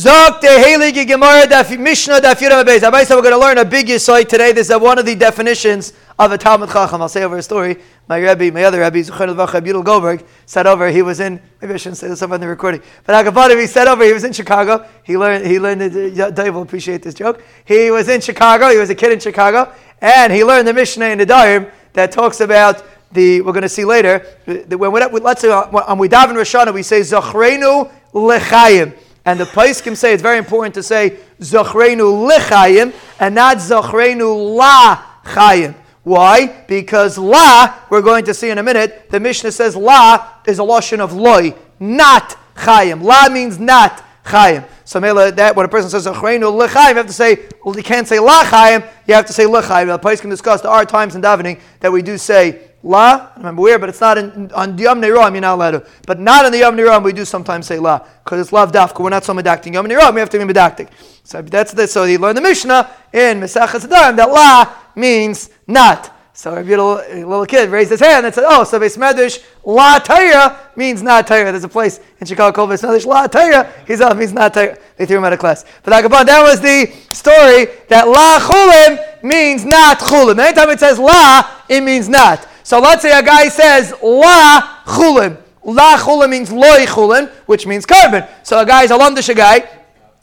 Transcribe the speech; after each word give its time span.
Zok 0.00 0.40
de 0.40 0.48
Heilige 0.48 1.06
Gemara 1.06 1.46
daf 1.46 1.78
Mishnah 1.78 2.20
daf 2.22 2.40
Yudam. 2.40 2.64
Rabbi 2.64 3.04
said 3.04 3.16
we're 3.16 3.20
going 3.20 3.34
to 3.34 3.38
learn 3.38 3.58
a 3.58 3.66
big 3.66 3.86
yisoid 3.86 4.28
today. 4.28 4.50
This 4.50 4.70
is 4.70 4.78
one 4.78 4.98
of 4.98 5.04
the 5.04 5.14
definitions 5.14 5.92
of 6.18 6.32
a 6.32 6.38
Talmud 6.38 6.70
Chacham. 6.70 7.02
I'll 7.02 7.08
say 7.10 7.22
over 7.22 7.36
a 7.36 7.42
story. 7.42 7.76
My 8.08 8.16
Rebbe, 8.16 8.50
my 8.50 8.64
other 8.64 8.80
Rebbe, 8.80 8.96
Zuchar 8.96 9.28
Levach 9.28 9.60
Yudel 9.60 9.84
Goldberg, 9.84 10.24
said 10.46 10.66
over. 10.66 10.88
He 10.88 11.02
was 11.02 11.20
in. 11.20 11.38
Maybe 11.60 11.74
I 11.74 11.76
shouldn't 11.76 11.98
say 11.98 12.08
this 12.08 12.22
over 12.22 12.32
on 12.32 12.40
the 12.40 12.48
recording. 12.48 12.80
But 13.04 13.26
Agapadim, 13.26 13.60
he 13.60 13.66
said 13.66 13.88
over. 13.88 14.02
He 14.02 14.14
was 14.14 14.24
in 14.24 14.32
Chicago. 14.32 14.86
He 15.02 15.18
learned. 15.18 15.44
He 15.44 15.60
learned. 15.60 15.82
Uh, 15.82 16.30
Dave 16.30 16.54
will 16.54 16.62
appreciate 16.62 17.02
this 17.02 17.12
joke. 17.12 17.42
He 17.66 17.90
was 17.90 18.08
in 18.08 18.22
Chicago. 18.22 18.70
He 18.70 18.78
was 18.78 18.88
a 18.88 18.94
kid 18.94 19.12
in 19.12 19.20
Chicago, 19.20 19.70
and 20.00 20.32
he 20.32 20.44
learned 20.44 20.66
the 20.66 20.72
Mishnah 20.72 21.08
in 21.08 21.18
Nedarim 21.18 21.70
that 21.92 22.10
talks 22.10 22.40
about 22.40 22.82
the. 23.12 23.42
We're 23.42 23.52
going 23.52 23.64
to 23.64 23.68
see 23.68 23.84
later. 23.84 24.24
When 24.46 24.92
we, 24.92 25.20
let's 25.20 25.42
say 25.42 25.50
on 25.50 25.98
we 25.98 26.08
daven 26.08 26.36
Rosh 26.36 26.54
we 26.72 26.82
say 26.82 27.00
Zachrenu 27.00 27.92
Lechayim. 28.14 28.96
And 29.24 29.38
the 29.38 29.44
Paiskim 29.44 29.96
say 29.96 30.12
it's 30.12 30.22
very 30.22 30.38
important 30.38 30.74
to 30.74 30.82
say 30.82 31.18
Zachrenu 31.40 32.28
lichayim 32.30 32.94
and 33.18 33.34
not 33.34 33.58
Zachrenu 33.58 34.56
la 34.56 35.02
chayim. 35.24 35.74
Why? 36.02 36.64
Because 36.66 37.18
la, 37.18 37.74
we're 37.90 38.00
going 38.00 38.24
to 38.24 38.34
see 38.34 38.48
in 38.48 38.58
a 38.58 38.62
minute, 38.62 39.10
the 39.10 39.20
Mishnah 39.20 39.52
says 39.52 39.76
la 39.76 40.32
is 40.46 40.58
a 40.58 40.64
lotion 40.64 41.00
of 41.00 41.12
loy, 41.12 41.54
not 41.78 42.36
chayim. 42.56 43.02
La 43.02 43.28
means 43.28 43.58
not 43.58 44.02
chayim. 44.24 44.66
So 44.84 44.98
that 44.98 45.54
when 45.54 45.66
a 45.66 45.68
person 45.68 45.90
says 45.90 46.06
Zachrenu 46.06 46.50
lichayim, 46.66 46.90
you 46.90 46.96
have 46.96 47.06
to 47.06 47.12
say, 47.12 47.46
well, 47.62 47.76
you 47.76 47.82
can't 47.82 48.08
say 48.08 48.18
la 48.18 48.42
chayim, 48.44 48.88
you 49.06 49.14
have 49.14 49.26
to 49.26 49.32
say 49.34 49.44
lichayim. 49.44 49.86
The 49.86 49.98
Paiskim 49.98 50.30
discuss 50.30 50.62
there 50.62 50.70
are 50.70 50.86
times 50.86 51.14
in 51.14 51.22
davening 51.22 51.60
that 51.80 51.92
we 51.92 52.00
do 52.00 52.16
say 52.16 52.69
La, 52.82 53.30
I 53.34 53.36
remember 53.36 53.60
where, 53.60 53.78
but 53.78 53.90
it's 53.90 54.00
not 54.00 54.16
in, 54.16 54.50
on 54.52 54.74
the 54.74 54.84
Yom 54.84 55.02
Neram, 55.02 55.32
you're 55.32 55.42
not 55.42 55.54
allowed 55.54 55.70
to. 55.72 55.86
But 56.06 56.18
not 56.18 56.46
in 56.46 56.52
the 56.52 56.58
Yom 56.58 56.76
Neram, 56.76 57.04
we 57.04 57.12
do 57.12 57.26
sometimes 57.26 57.66
say 57.66 57.78
La, 57.78 57.98
because 58.24 58.40
it's 58.40 58.52
Lav 58.52 58.72
Dafka. 58.72 59.02
We're 59.02 59.10
not 59.10 59.24
so 59.24 59.34
medacting. 59.34 59.74
Yom 59.74 59.86
Neram, 59.86 60.14
we 60.14 60.20
have 60.20 60.30
to 60.30 60.38
be 60.38 60.44
medacting. 60.50 60.88
So 61.22 61.42
that's 61.42 61.72
this. 61.72 61.92
So 61.92 62.04
he 62.04 62.16
learned 62.16 62.38
the 62.38 62.42
Mishnah 62.42 62.90
in 63.12 63.40
Mesachas 63.40 63.86
Nedarim 63.86 64.16
that 64.16 64.30
La 64.30 64.74
means 64.96 65.50
not. 65.66 66.16
So 66.32 66.58
a 66.58 66.62
little, 66.62 66.94
a 67.06 67.22
little 67.22 67.44
kid 67.44 67.68
raised 67.68 67.90
his 67.90 68.00
hand 68.00 68.24
and 68.24 68.34
said, 68.34 68.44
"Oh, 68.46 68.64
so 68.64 68.80
Beis 68.80 68.96
Medrash 68.96 69.44
La 69.62 69.98
Torah 69.98 70.58
means 70.74 71.02
not 71.02 71.26
Torah." 71.26 71.50
There's 71.52 71.64
a 71.64 71.68
place 71.68 72.00
in 72.18 72.26
Chicago 72.26 72.54
called 72.54 72.70
Beis 72.70 72.82
Medrash 72.82 73.04
La 73.04 73.26
Torah. 73.26 73.70
He's 73.86 74.00
up, 74.00 74.12
oh, 74.12 74.14
means 74.14 74.32
not 74.32 74.54
Torah. 74.54 74.78
They 74.96 75.04
threw 75.04 75.18
him 75.18 75.24
out 75.24 75.34
of 75.34 75.38
class. 75.38 75.66
But 75.82 75.92
Agabon, 75.92 76.24
that 76.24 76.42
was 76.42 76.60
the 76.60 76.90
story 77.12 77.66
that 77.88 78.08
La 78.08 78.38
Chulim 78.40 79.22
means 79.22 79.66
not 79.66 79.98
Chulim. 79.98 80.38
Anytime 80.38 80.70
it 80.70 80.80
says 80.80 80.98
La, 80.98 81.44
it 81.68 81.82
means 81.82 82.08
not. 82.08 82.48
So 82.70 82.78
let's 82.78 83.02
say 83.02 83.10
a 83.10 83.20
guy 83.20 83.48
says 83.48 83.92
la 84.00 84.60
chulin. 84.84 85.36
La 85.64 85.96
chulin 85.96 86.30
means 86.30 86.52
loy 86.52 86.86
chulin, 86.86 87.28
which 87.46 87.66
means 87.66 87.84
carbon. 87.84 88.22
So 88.44 88.60
a 88.60 88.64
guy 88.64 88.84
is 88.84 88.92
a 88.92 88.96
Londisha 88.96 89.34
guy. 89.34 89.68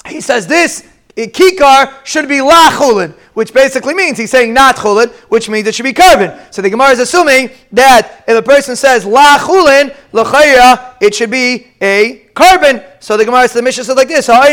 He 0.06 0.22
says 0.22 0.48
this 0.48 0.88
kikar 1.18 2.06
should 2.06 2.30
be 2.30 2.40
la 2.40 2.70
chulin, 2.72 3.12
which 3.34 3.54
basically 3.54 3.94
means 3.94 4.18
he's 4.18 4.32
saying 4.32 4.54
not 4.54 4.78
chulin, 4.78 5.12
which 5.28 5.50
means 5.50 5.68
it 5.68 5.76
should 5.76 5.84
be 5.84 5.92
carbon. 5.92 6.40
So 6.52 6.62
the 6.62 6.70
Gemara 6.70 6.92
is 6.92 7.00
assuming 7.00 7.50
that 7.74 8.24
if 8.26 8.38
a 8.38 8.42
person 8.42 8.78
says 8.78 9.06
la 9.06 9.40
chulin, 9.40 9.94
lachaya, 10.14 10.96
it 11.02 11.14
should 11.16 11.32
be 11.32 11.68
a 11.82 12.30
carbon. 12.34 12.82
So 13.02 13.18
the 13.18 13.26
Gemara, 13.26 13.50
the 13.50 13.62
Mishnah 13.62 13.84
says 13.84 13.98
like 13.98 14.08
this: 14.08 14.30
la 14.30 14.46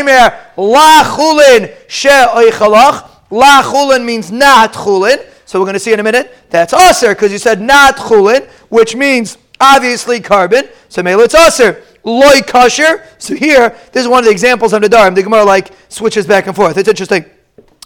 chulin 1.15 1.73
she 1.87 2.09
oichalach. 2.09 3.09
La 3.31 3.63
chulin 3.63 4.03
means 4.03 4.33
not 4.33 4.73
chulin. 4.73 5.25
So 5.45 5.59
we're 5.59 5.65
going 5.65 5.75
to 5.75 5.79
see 5.79 5.93
in 5.93 5.99
a 5.99 6.03
minute 6.03 6.35
that's 6.49 6.73
aser 6.73 7.09
because 7.09 7.31
you 7.31 7.37
said 7.37 7.61
not 7.61 7.95
chulin, 7.97 8.47
which 8.69 8.95
means 8.95 9.37
obviously 9.59 10.19
carbon. 10.19 10.67
So 10.89 11.03
maybe 11.03 11.21
it's 11.21 11.35
aser. 11.35 11.83
Loy 12.03 12.41
kosher. 12.41 13.03
So 13.17 13.35
here, 13.35 13.75
this 13.91 14.03
is 14.03 14.07
one 14.07 14.19
of 14.19 14.25
the 14.25 14.31
examples 14.31 14.73
of 14.73 14.81
the 14.81 14.89
Dharm. 14.89 15.15
The 15.15 15.23
Gemara 15.23 15.43
like 15.43 15.71
switches 15.89 16.27
back 16.27 16.47
and 16.47 16.55
forth. 16.55 16.77
It's 16.77 16.89
interesting. 16.89 17.25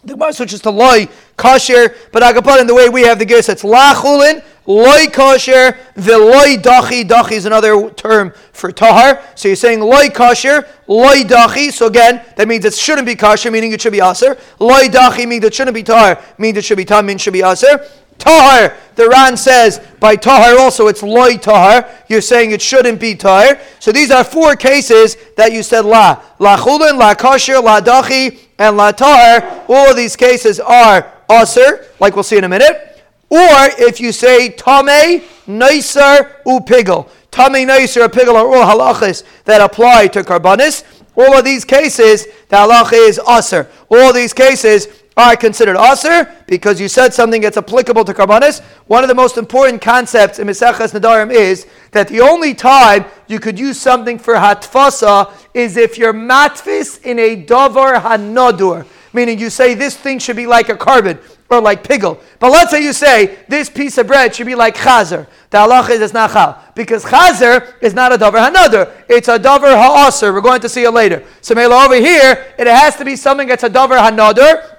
The 0.04 0.14
Gemara 0.14 0.32
switches 0.32 0.62
to 0.62 0.70
loy 0.70 1.08
kosher, 1.36 1.94
but 2.12 2.44
put 2.44 2.60
in 2.60 2.68
the 2.68 2.74
way 2.74 2.88
we 2.88 3.02
have 3.04 3.20
the 3.20 3.26
gis. 3.26 3.50
It's 3.50 3.66
la 3.66 3.94
chulin, 3.94 4.44
loy 4.70 5.08
kosher, 5.12 5.78
veloy 5.96 6.62
dachi. 6.62 7.04
Dachi 7.04 7.34
is 7.34 7.46
another 7.46 7.90
term 7.90 8.32
for 8.54 8.72
tahar. 8.72 9.22
So 9.36 9.50
you're 9.50 9.56
saying 9.56 9.82
loy 9.82 10.10
kosher, 10.10 10.68
loy 10.88 11.24
dachi. 11.24 11.74
So 11.74 11.88
again, 11.88 12.24
that 12.38 12.48
means 12.48 12.64
it 12.64 12.76
shouldn't 12.76 13.08
be 13.08 13.16
kosher, 13.16 13.52
meaning 13.52 13.72
it 13.72 13.82
should 13.82 13.92
be 13.92 14.00
aser. 14.00 14.38
Loy 14.60 14.84
dachi 14.88 15.28
means 15.28 15.44
it 15.44 15.54
shouldn't 15.54 15.76
be 15.76 15.84
tahar, 15.84 16.24
means 16.38 16.58
it 16.58 16.64
should 16.64 16.78
be 16.78 16.86
tam, 16.86 17.08
means 17.08 17.22
it 17.22 17.24
should 17.24 17.34
be 17.34 17.44
aser. 17.44 17.84
Tahar, 18.20 18.76
the 18.96 19.08
Ran 19.08 19.38
says 19.38 19.80
by 20.02 20.18
Tahar 20.18 20.60
also 20.60 20.88
it's 20.88 21.02
loy 21.02 21.38
Tahar. 21.38 21.90
You're 22.10 22.22
saying 22.22 22.52
it 22.52 22.62
shouldn't 22.62 23.00
be 23.00 23.16
Tahar. 23.16 23.60
So 23.80 23.94
these 23.94 24.12
are 24.12 24.26
four 24.26 24.56
cases 24.58 25.16
that 25.38 25.54
you 25.54 25.64
said 25.64 25.86
La. 25.86 26.22
La 26.38 26.58
Chulin, 26.58 26.98
La 26.98 27.16
Kosher, 27.16 27.60
La 27.60 27.80
Dachi, 27.80 28.38
and 28.60 28.76
La 28.76 28.92
Tahar. 28.92 29.64
All 29.70 29.90
of 29.90 29.96
these 29.96 30.18
cases 30.18 30.60
are 30.60 31.14
Aser, 31.32 31.86
like 32.00 32.16
we'll 32.16 32.24
see 32.24 32.38
in 32.38 32.44
a 32.44 32.50
minute. 32.50 32.89
Or 33.30 33.70
if 33.78 34.00
you 34.00 34.12
say 34.12 34.50
Tame, 34.50 35.22
Nicer, 35.48 36.42
Upigel. 36.46 37.10
Tame, 37.32 37.68
Nicer, 37.68 38.08
Upigel 38.08 38.36
are 38.36 38.48
all 38.48 38.66
halachas 38.66 39.24
that 39.46 39.62
apply 39.62 40.08
to 40.08 40.24
Karbanis. 40.24 40.84
All 41.16 41.38
of 41.38 41.44
these 41.44 41.66
cases, 41.66 42.26
the 42.48 42.56
halacha 42.56 42.94
is 42.94 43.20
Aser. 43.28 43.70
All 43.90 44.14
these 44.14 44.34
cases, 44.34 44.88
are 45.20 45.36
considered 45.36 45.76
aser 45.78 46.34
because 46.48 46.80
you 46.80 46.88
said 46.88 47.14
something 47.14 47.42
that's 47.42 47.58
applicable 47.58 48.06
to 48.06 48.14
karbanis. 48.14 48.62
One 48.88 49.04
of 49.04 49.10
the 49.10 49.16
most 49.16 49.38
important 49.38 49.82
concepts 49.82 50.40
in 50.40 50.48
Mesechas 50.48 50.98
Nedarim 50.98 51.32
is 51.32 51.68
that 51.92 52.08
the 52.08 52.22
only 52.22 52.54
time 52.54 53.06
you 53.28 53.40
could 53.40 53.60
use 53.60 53.80
something 53.80 54.18
for 54.18 54.36
hatfasa 54.36 55.32
is 55.54 55.76
if 55.76 55.98
you're 55.98 56.14
matfis 56.14 57.02
in 57.04 57.20
a 57.20 57.44
davar 57.44 58.02
hanodur, 58.02 58.86
meaning 59.12 59.38
you 59.38 59.50
say 59.50 59.74
this 59.74 59.98
thing 59.98 60.20
should 60.20 60.38
be 60.38 60.48
like 60.48 60.70
a 60.70 60.78
carbon 60.78 61.20
or 61.50 61.62
like 61.62 61.84
pigel. 61.84 62.22
But 62.40 62.52
let's 62.52 62.72
say 62.72 62.84
you 62.84 62.94
say 62.94 63.40
this 63.48 63.70
piece 63.70 63.98
of 63.98 64.08
bread 64.08 64.36
should 64.36 64.46
be 64.46 64.56
like 64.56 64.76
chazer. 64.76 65.28
The 65.50 65.58
halach 65.58 65.90
is 65.90 66.02
it's 66.02 66.14
not 66.14 66.32
chal 66.32 66.62
because 66.76 67.04
chazer 67.04 67.74
is 67.82 67.94
not 67.94 68.14
a 68.14 68.18
davar 68.18 68.52
hanodur; 68.52 68.92
it's 69.08 69.28
a 69.28 69.40
davar 69.40 69.76
ha'aser. 69.76 70.32
We're 70.32 70.42
going 70.42 70.62
to 70.62 70.70
see 70.70 70.84
it 70.84 70.92
later. 70.92 71.26
So 71.42 71.56
Mela 71.56 71.86
over 71.86 71.96
here, 71.96 72.54
it 72.58 72.68
has 72.68 72.96
to 72.98 73.06
be 73.06 73.16
something 73.16 73.48
that's 73.48 73.64
a 73.64 73.70
davar 73.70 74.00
hanodur 74.00 74.78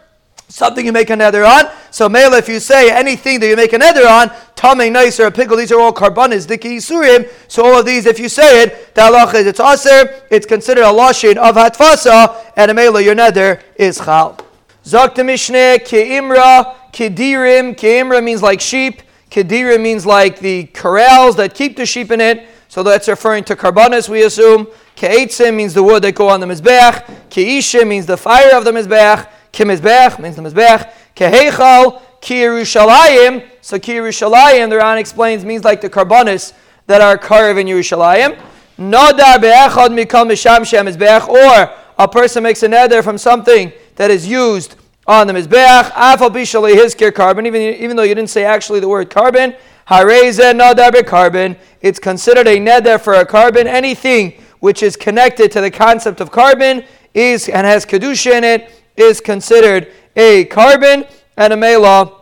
something 0.51 0.85
you 0.85 0.93
make 0.93 1.11
a 1.11 1.17
nether 1.17 1.45
on. 1.45 1.71
So 1.91 2.09
Mela, 2.09 2.39
if 2.39 2.49
you 2.49 2.61
say 2.61 2.91
anything 2.91 3.41
that 3.41 3.47
you 3.47 3.57
make 3.57 3.73
a 3.73 3.79
nether 3.79 4.07
on, 4.07 4.31
tame 4.57 4.93
nice 4.93 5.19
or 5.21 5.27
a 5.27 5.31
pickle, 5.31 5.57
these 5.57 5.73
are 5.73 5.81
all 5.81 5.93
carbonis, 5.93 6.47
diki 6.47 6.77
surim. 6.77 7.31
So 7.49 7.65
all 7.65 7.79
of 7.81 7.87
these, 7.87 8.07
if 8.07 8.19
you 8.19 8.29
say 8.29 8.65
it, 8.65 8.95
the 8.95 9.03
halach 9.03 9.35
is 9.35 9.47
it's 9.47 9.61
aser, 9.61 10.23
it's 10.31 10.47
considered 10.47 10.83
a 10.83 10.93
lashin 10.93 11.37
of 11.37 11.55
hatfasa, 11.55 12.53
and 12.57 12.71
a 12.71 12.75
Mela, 12.75 13.01
your 13.01 13.15
nether 13.15 13.63
is 13.77 13.99
chal. 13.99 14.39
Zakta 14.91 15.23
Mishneh, 15.23 15.79
keimra, 15.85 16.75
kedirim, 16.93 17.77
keimra 17.77 18.23
means 18.25 18.43
like 18.43 18.61
sheep, 18.61 19.03
kedirim 19.31 19.83
means 19.83 20.05
like 20.05 20.41
the 20.41 20.65
corrals 20.67 21.37
that 21.37 21.55
keep 21.55 21.77
the 21.77 21.87
sheep 21.87 22.11
in 22.11 22.21
it. 22.21 22.49
So 22.67 22.83
that's 22.83 23.07
referring 23.07 23.45
to 23.45 23.55
carbonis, 23.55 24.09
we 24.09 24.25
assume. 24.25 24.67
Ke'etzim 24.97 25.55
means 25.55 25.75
the 25.75 25.83
wood 25.83 26.03
that 26.03 26.17
go 26.17 26.29
on 26.29 26.41
the 26.41 26.47
mizbeach. 26.47 27.05
Ke'ishim 27.31 27.87
means 27.87 28.07
the 28.07 28.17
fire 28.17 28.57
of 28.57 28.65
the 28.65 28.73
mizbeach. 28.73 29.29
Kimizbech 29.53 30.19
means 30.19 30.37
the 30.37 30.43
Mizbech. 30.43 30.93
Kehechal 31.17 32.01
Kirushalayim. 32.21 33.49
So 33.61 33.79
Kirushalayim, 33.79 34.71
the 34.71 34.77
Ran 34.77 34.99
explains, 34.99 35.45
means 35.45 35.65
like 35.65 35.81
the 35.81 35.91
carbonis 35.91 36.53
that 36.87 37.01
are 37.01 37.19
carved 37.19 37.59
in 37.59 37.67
Yerushalayim. 37.67 38.39
Nodar 38.79 39.41
be'echad 39.41 39.91
mikal 39.91 40.27
misham 40.27 40.65
shem 40.65 40.87
Mizbech. 40.87 41.29
Or 41.29 41.75
a 41.99 42.09
person 42.09 42.43
makes 42.43 42.63
a 42.63 42.69
nether 42.69 43.03
from 43.03 43.19
something 43.19 43.73
that 43.97 44.11
is 44.11 44.27
used 44.27 44.77
on 45.11 45.27
the 45.27 45.33
Mizbech. 45.33 45.91
Afal 45.91 46.31
bishali 46.31 46.75
his 46.75 46.95
carbon, 47.13 47.45
even, 47.45 47.61
even 47.61 47.97
though 47.97 48.05
you 48.05 48.15
didn't 48.15 48.31
say 48.31 48.45
actually 48.45 48.79
the 48.79 48.89
word 48.89 49.11
carbon. 49.11 49.57
Hareze 49.89 50.39
nodar 50.55 51.05
carbon. 51.05 51.57
It's 51.83 51.99
considered 51.99 52.47
a 52.47 52.61
nether 52.61 52.97
for 52.97 53.15
a 53.15 53.27
carbon. 53.27 53.67
Anything 53.67 54.41
which 54.61 54.85
is 54.85 54.97
connected 54.97 55.51
to 55.51 55.61
the 55.61 55.71
concept 55.71 56.21
of 56.21 56.31
carbon 56.31 56.85
is 57.13 57.49
and 57.49 57.67
has 57.67 57.85
kedusha 57.85 58.33
in 58.33 58.45
it 58.45 58.71
is 58.97 59.21
considered 59.21 59.89
a 60.15 60.45
carbon, 60.45 61.05
and 61.37 61.53
a 61.53 61.57
mela, 61.57 62.13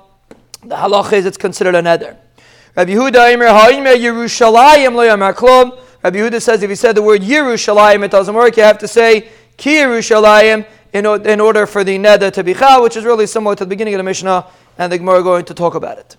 the 0.62 0.76
halach 0.76 1.12
is 1.12 1.26
it's 1.26 1.36
considered 1.36 1.74
a 1.74 1.82
nether. 1.82 2.16
Rabbi 2.74 2.92
Yehuda 2.92 3.34
Imer 3.34 3.96
Yerushalayim 3.96 4.96
Rabbi 6.02 6.16
Yehuda 6.16 6.40
says 6.40 6.62
if 6.62 6.70
you 6.70 6.76
said 6.76 6.94
the 6.94 7.02
word 7.02 7.20
Yerushalayim, 7.20 8.02
it 8.04 8.10
doesn't 8.10 8.34
work. 8.34 8.56
You 8.56 8.62
have 8.62 8.78
to 8.78 8.88
say 8.88 9.28
Ki 9.58 9.74
Yerushalayim 9.76 10.64
in, 10.92 11.06
in 11.26 11.40
order 11.40 11.66
for 11.66 11.84
the 11.84 11.98
nether 11.98 12.30
to 12.30 12.42
be 12.42 12.54
chal, 12.54 12.82
which 12.82 12.96
is 12.96 13.04
really 13.04 13.26
similar 13.26 13.54
to 13.56 13.64
the 13.64 13.68
beginning 13.68 13.94
of 13.94 13.98
the 13.98 14.04
Mishnah, 14.04 14.46
and 14.78 14.92
the 14.92 14.98
Gemara 14.98 15.22
going 15.22 15.44
to 15.44 15.54
talk 15.54 15.74
about 15.74 15.98
it. 15.98 16.16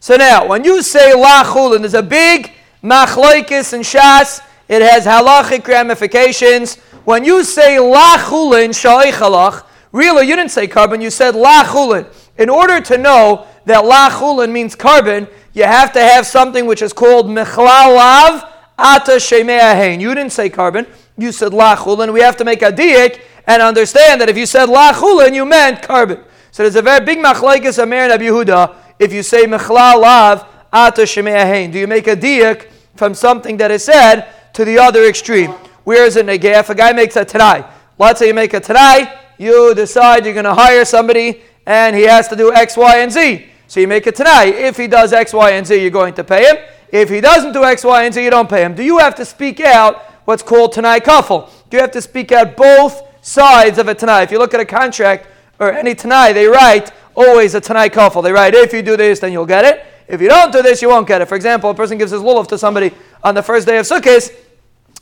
So 0.00 0.16
now, 0.16 0.46
when 0.46 0.64
you 0.64 0.82
say 0.82 1.12
lachulin, 1.12 1.80
there's 1.80 1.94
a 1.94 2.02
big 2.02 2.52
machlaikis 2.82 3.72
and 3.72 3.84
shas. 3.84 4.40
It 4.68 4.82
has 4.82 5.04
halachic 5.04 5.66
ramifications. 5.66 6.76
When 7.04 7.24
you 7.24 7.44
say 7.44 7.76
lachulin 7.76 8.70
shaichalach, 8.70 9.64
Really, 9.92 10.28
you 10.28 10.36
didn't 10.36 10.52
say 10.52 10.68
carbon, 10.68 11.00
you 11.00 11.10
said 11.10 11.34
la 11.34 11.64
chulin. 11.64 12.06
In 12.38 12.48
order 12.48 12.80
to 12.80 12.96
know 12.96 13.46
that 13.64 13.84
la 13.84 14.08
chulin 14.08 14.52
means 14.52 14.76
carbon, 14.76 15.26
you 15.52 15.64
have 15.64 15.92
to 15.94 16.00
have 16.00 16.26
something 16.26 16.64
which 16.66 16.80
is 16.80 16.92
called 16.92 17.26
mechlalav 17.26 18.48
ata 18.78 19.12
shemeahain. 19.12 20.00
You 20.00 20.14
didn't 20.14 20.32
say 20.32 20.48
carbon, 20.48 20.86
you 21.18 21.32
said 21.32 21.52
la 21.52 21.74
chulin. 21.74 22.12
We 22.12 22.20
have 22.20 22.36
to 22.36 22.44
make 22.44 22.62
a 22.62 22.70
diik, 22.70 23.20
and 23.46 23.62
understand 23.62 24.20
that 24.20 24.28
if 24.28 24.36
you 24.36 24.46
said 24.46 24.68
la 24.68 24.92
lachulin, 24.92 25.34
you 25.34 25.44
meant 25.44 25.82
carbon. 25.82 26.22
So 26.50 26.62
there's 26.62 26.76
a 26.76 26.82
very 26.82 27.04
big 27.04 27.18
machlekes 27.18 27.82
Amir 27.82 28.10
and 28.10 28.20
Yehuda. 28.20 28.76
If 28.98 29.12
you 29.12 29.22
say 29.22 29.44
mechlal 29.44 30.00
lav 30.00 30.46
ata 30.72 31.04
do 31.04 31.78
you 31.78 31.86
make 31.86 32.06
a 32.06 32.16
diak 32.16 32.68
from 32.96 33.14
something 33.14 33.56
that 33.58 33.70
is 33.70 33.84
said 33.84 34.26
to 34.54 34.64
the 34.64 34.78
other 34.78 35.04
extreme? 35.04 35.50
Where 35.84 36.04
is 36.04 36.16
it 36.16 36.26
negay? 36.26 36.58
If 36.58 36.70
a 36.70 36.74
guy 36.74 36.92
makes 36.92 37.16
a 37.16 37.24
tanai, 37.24 37.64
let's 37.98 38.18
say 38.18 38.28
you 38.28 38.34
make 38.34 38.52
a 38.54 38.60
tanai, 38.60 39.12
you 39.38 39.74
decide 39.74 40.24
you're 40.24 40.34
going 40.34 40.44
to 40.44 40.54
hire 40.54 40.84
somebody 40.84 41.42
and 41.66 41.96
he 41.96 42.02
has 42.02 42.28
to 42.28 42.36
do 42.36 42.52
X, 42.52 42.76
Y, 42.76 42.98
and 42.98 43.10
Z. 43.10 43.46
So 43.68 43.80
you 43.80 43.88
make 43.88 44.06
a 44.06 44.12
tanai. 44.12 44.48
If 44.48 44.76
he 44.76 44.86
does 44.86 45.12
X, 45.12 45.32
Y, 45.32 45.50
and 45.52 45.66
Z, 45.66 45.80
you're 45.80 45.90
going 45.90 46.14
to 46.14 46.24
pay 46.24 46.44
him. 46.50 46.56
If 46.92 47.08
he 47.08 47.20
doesn't 47.20 47.52
do 47.52 47.64
X, 47.64 47.84
Y, 47.84 48.04
and 48.04 48.12
Z, 48.12 48.22
you 48.22 48.30
don't 48.30 48.48
pay 48.48 48.62
him. 48.64 48.74
Do 48.74 48.82
you 48.82 48.98
have 48.98 49.14
to 49.14 49.24
speak 49.24 49.60
out 49.60 50.02
what's 50.24 50.42
called 50.42 50.72
tanai 50.72 51.00
kafel? 51.00 51.48
Do 51.70 51.76
you 51.76 51.80
have 51.80 51.92
to 51.92 52.02
speak 52.02 52.32
out 52.32 52.56
both 52.56 53.02
sides 53.22 53.78
of 53.78 53.88
a 53.88 53.94
tanai? 53.94 54.22
If 54.22 54.30
you 54.30 54.38
look 54.38 54.54
at 54.54 54.60
a 54.60 54.64
contract 54.64 55.28
or 55.58 55.72
any 55.72 55.94
tanai, 55.94 56.32
they 56.32 56.46
write 56.46 56.92
always 57.14 57.54
a 57.54 57.60
tanai 57.60 57.88
kafel. 57.88 58.22
They 58.22 58.32
write, 58.32 58.54
if 58.54 58.72
you 58.72 58.82
do 58.82 58.96
this, 58.96 59.20
then 59.20 59.32
you'll 59.32 59.46
get 59.46 59.64
it. 59.64 59.84
If 60.08 60.20
you 60.20 60.28
don't 60.28 60.52
do 60.52 60.62
this, 60.62 60.82
you 60.82 60.88
won't 60.88 61.06
get 61.06 61.22
it. 61.22 61.26
For 61.26 61.36
example, 61.36 61.70
a 61.70 61.74
person 61.74 61.98
gives 61.98 62.12
his 62.12 62.22
lulav 62.22 62.48
to 62.48 62.58
somebody 62.58 62.92
on 63.22 63.34
the 63.34 63.42
first 63.42 63.66
day 63.66 63.78
of 63.78 63.86
Sukkot. 63.86 64.34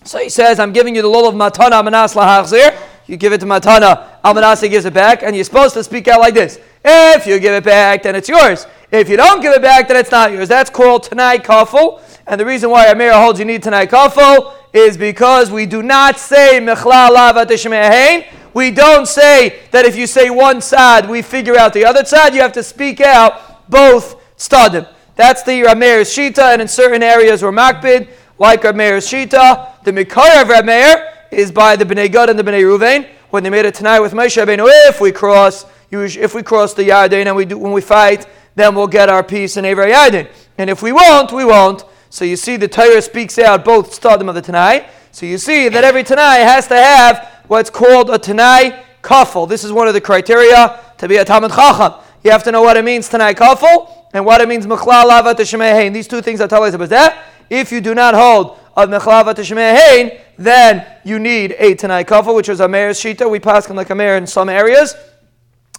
So 0.04 0.18
he 0.18 0.28
says, 0.28 0.58
I'm 0.58 0.72
giving 0.72 0.94
you 0.94 1.02
the 1.02 1.08
lulav 1.08 1.32
matana 1.32 1.82
manas 1.82 2.14
lahachzir. 2.14 2.76
You 3.08 3.16
give 3.16 3.32
it 3.32 3.38
to 3.40 3.46
matana, 3.46 4.20
almanasi 4.22 4.68
gives 4.68 4.84
it 4.84 4.92
back, 4.92 5.22
and 5.22 5.34
you're 5.34 5.44
supposed 5.44 5.72
to 5.74 5.82
speak 5.82 6.08
out 6.08 6.20
like 6.20 6.34
this. 6.34 6.60
If 6.84 7.26
you 7.26 7.40
give 7.40 7.54
it 7.54 7.64
back, 7.64 8.02
then 8.02 8.14
it's 8.14 8.28
yours. 8.28 8.66
If 8.92 9.08
you 9.08 9.16
don't 9.16 9.40
give 9.40 9.54
it 9.54 9.62
back, 9.62 9.88
then 9.88 9.96
it's 9.96 10.10
not 10.10 10.30
yours. 10.30 10.48
That's 10.48 10.68
called 10.68 11.04
Tanai 11.04 11.38
Kafel. 11.38 12.02
And 12.28 12.38
the 12.38 12.44
reason 12.44 12.68
why 12.68 12.88
Amir 12.88 13.14
holds 13.14 13.38
you 13.38 13.46
need 13.46 13.62
tonight 13.62 13.88
Kafel 13.90 14.52
is 14.74 14.98
because 14.98 15.50
we 15.50 15.64
do 15.64 15.82
not 15.82 16.18
say 16.18 16.60
Mechlal 16.60 17.08
Lavat 17.08 18.26
We 18.52 18.70
don't 18.70 19.08
say 19.08 19.60
that 19.70 19.86
if 19.86 19.96
you 19.96 20.06
say 20.06 20.28
one 20.28 20.60
side, 20.60 21.08
we 21.08 21.22
figure 21.22 21.56
out 21.56 21.72
the 21.72 21.86
other 21.86 22.04
side. 22.04 22.34
You 22.34 22.42
have 22.42 22.52
to 22.52 22.62
speak 22.62 23.00
out 23.00 23.70
both 23.70 24.20
stadim. 24.36 24.86
That's 25.16 25.42
the 25.42 25.62
Rameir's 25.62 26.10
Shita, 26.10 26.52
and 26.52 26.60
in 26.60 26.68
certain 26.68 27.02
areas 27.02 27.42
we're 27.42 27.50
Makbid, 27.50 28.08
like 28.38 28.60
Rameir's 28.60 29.08
Shita. 29.10 29.82
The 29.84 29.92
Mikar 29.92 30.42
of 30.42 30.48
Rameir 30.48 31.14
is 31.32 31.50
by 31.50 31.76
the 31.76 31.86
Bnei 31.86 32.12
Gad 32.12 32.28
and 32.28 32.38
the 32.38 32.44
Bnei 32.44 32.62
Ruvain. 32.62 33.08
When 33.30 33.42
they 33.42 33.48
made 33.48 33.64
it 33.64 33.74
tonight 33.74 34.00
with 34.00 34.12
Moshe 34.12 34.36
Rabbeinu, 34.36 34.68
if 34.88 35.00
we 35.00 35.12
cross 35.12 35.64
if 35.90 36.34
we 36.34 36.42
cross 36.42 36.74
the 36.74 36.82
Yarden 36.82 37.24
and 37.24 37.34
we 37.34 37.46
do, 37.46 37.56
when 37.56 37.72
we 37.72 37.80
fight, 37.80 38.26
then 38.54 38.74
we'll 38.74 38.86
get 38.86 39.08
our 39.08 39.24
peace 39.24 39.56
in 39.56 39.64
Aver 39.64 39.86
Yarden. 39.86 40.30
And 40.58 40.68
if 40.68 40.82
we 40.82 40.92
won't, 40.92 41.32
we 41.32 41.46
won't. 41.46 41.84
So 42.10 42.24
you 42.24 42.36
see, 42.36 42.56
the 42.56 42.68
Torah 42.68 43.02
speaks 43.02 43.38
out 43.38 43.64
both 43.64 43.98
stadim 43.98 44.28
of 44.28 44.34
the 44.34 44.42
Tanai. 44.42 44.88
So 45.12 45.26
you 45.26 45.38
see 45.38 45.68
that 45.68 45.84
every 45.84 46.04
Tanai 46.04 46.38
has 46.38 46.66
to 46.68 46.76
have 46.76 47.42
what's 47.48 47.70
called 47.70 48.10
a 48.10 48.18
Tanai 48.18 48.84
kafel. 49.02 49.48
This 49.48 49.64
is 49.64 49.72
one 49.72 49.88
of 49.88 49.94
the 49.94 50.00
criteria 50.00 50.80
to 50.98 51.08
be 51.08 51.16
a 51.16 51.24
Talmud 51.24 51.50
Chacham. 51.50 51.94
You 52.24 52.30
have 52.30 52.42
to 52.44 52.52
know 52.52 52.62
what 52.62 52.76
it 52.76 52.84
means 52.84 53.08
Tanai 53.08 53.34
kafel 53.34 53.92
and 54.12 54.24
what 54.24 54.40
it 54.40 54.48
means 54.48 54.66
Mechlal 54.66 55.06
Lava 55.06 55.34
Teshmehein. 55.34 55.92
These 55.92 56.08
two 56.08 56.22
things 56.22 56.40
are 56.40 56.44
about 56.44 56.88
that. 56.88 57.24
If 57.50 57.72
you 57.72 57.80
do 57.80 57.94
not 57.94 58.14
hold 58.14 58.58
of 58.76 58.88
Mechlava 58.88 59.34
Teshmehein, 59.34 60.20
then 60.36 60.86
you 61.04 61.18
need 61.18 61.56
a 61.58 61.74
Tanai 61.74 62.04
kafel, 62.04 62.34
which 62.34 62.48
is 62.48 62.60
a 62.60 62.68
Meir's 62.68 63.00
Shita. 63.00 63.28
We 63.28 63.40
pass 63.40 63.66
him 63.66 63.76
like 63.76 63.90
a 63.90 63.94
Meir 63.94 64.16
in 64.16 64.26
some 64.26 64.48
areas. 64.48 64.94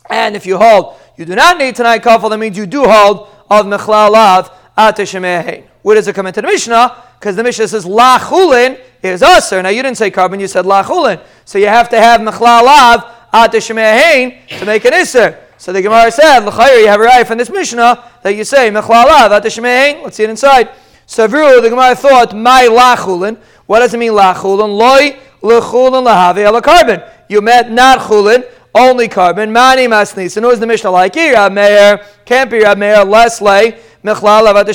And 0.10 0.36
if 0.36 0.46
you 0.46 0.58
hold, 0.58 0.96
you 1.18 1.26
do 1.26 1.36
not 1.36 1.58
need 1.58 1.76
Tanai 1.76 2.00
kafel, 2.00 2.30
that 2.30 2.38
means 2.40 2.58
you 2.58 2.66
do 2.66 2.84
hold 2.86 3.30
of 3.50 3.66
mechlalav 3.66 4.52
ateshemehein. 4.78 5.69
Where 5.90 5.96
does 5.96 6.08
it 6.08 6.14
come 6.14 6.28
into 6.28 6.40
the 6.40 6.46
Mishnah? 6.46 7.04
Because 7.20 7.36
the 7.36 7.42
Mishnah 7.42 7.68
says 7.68 7.84
lachulin 7.84 8.80
is 9.02 9.24
usher. 9.24 9.60
Now 9.64 9.70
you 9.70 9.82
didn't 9.82 9.98
say 9.98 10.12
carbon, 10.12 10.40
you 10.40 10.48
said 10.48 10.66
lachulin. 10.66 11.20
So 11.46 11.58
you 11.58 11.66
have 11.66 11.90
to 11.90 11.98
have 12.00 12.22
mechlalav 12.22 13.12
ateshemehein 13.34 14.60
to 14.60 14.66
make 14.68 14.86
an 14.86 14.92
isser. 14.92 15.40
So 15.58 15.74
the 15.74 15.82
Gemara 15.82 16.12
said, 16.12 16.42
l'chayr, 16.46 16.82
you 16.82 16.88
have 16.90 17.00
a 17.00 17.04
right 17.06 17.26
from 17.26 17.40
this 17.40 17.50
Mishnah 17.50 18.04
that 18.22 18.36
you 18.36 18.44
say 18.44 18.70
mechlalav 18.70 19.42
ateshemehein. 19.42 20.04
Let's 20.04 20.18
see 20.18 20.26
it 20.26 20.30
inside. 20.30 20.70
So 21.08 21.26
the 21.26 21.70
Gemara 21.72 21.96
thought, 21.96 22.38
my 22.38 22.68
lachulin. 22.70 23.40
What 23.66 23.80
does 23.80 23.92
it 23.92 23.98
mean 23.98 24.12
lachulin? 24.12 24.78
Loi 24.78 25.18
lechulin 25.42 26.06
lahave 26.06 26.48
ala 26.48 26.62
carbon. 26.62 27.02
You 27.28 27.42
meant 27.42 27.72
not 27.72 27.98
chulin 27.98 28.46
only 28.76 29.08
carbon. 29.08 29.52
Mani 29.52 29.88
masni. 29.88 30.30
So, 30.30 30.40
knows 30.42 30.60
the 30.60 30.68
Mishnah 30.68 30.92
like? 30.92 31.16
Rab 31.16 31.52
Meir 31.52 32.06
can't 32.26 32.52
be 32.52 32.62
Rab 32.62 32.78
Meir 32.78 33.04
less 33.04 33.42
lay 33.42 33.80
mechlal 34.04 34.46
avat 34.54 34.68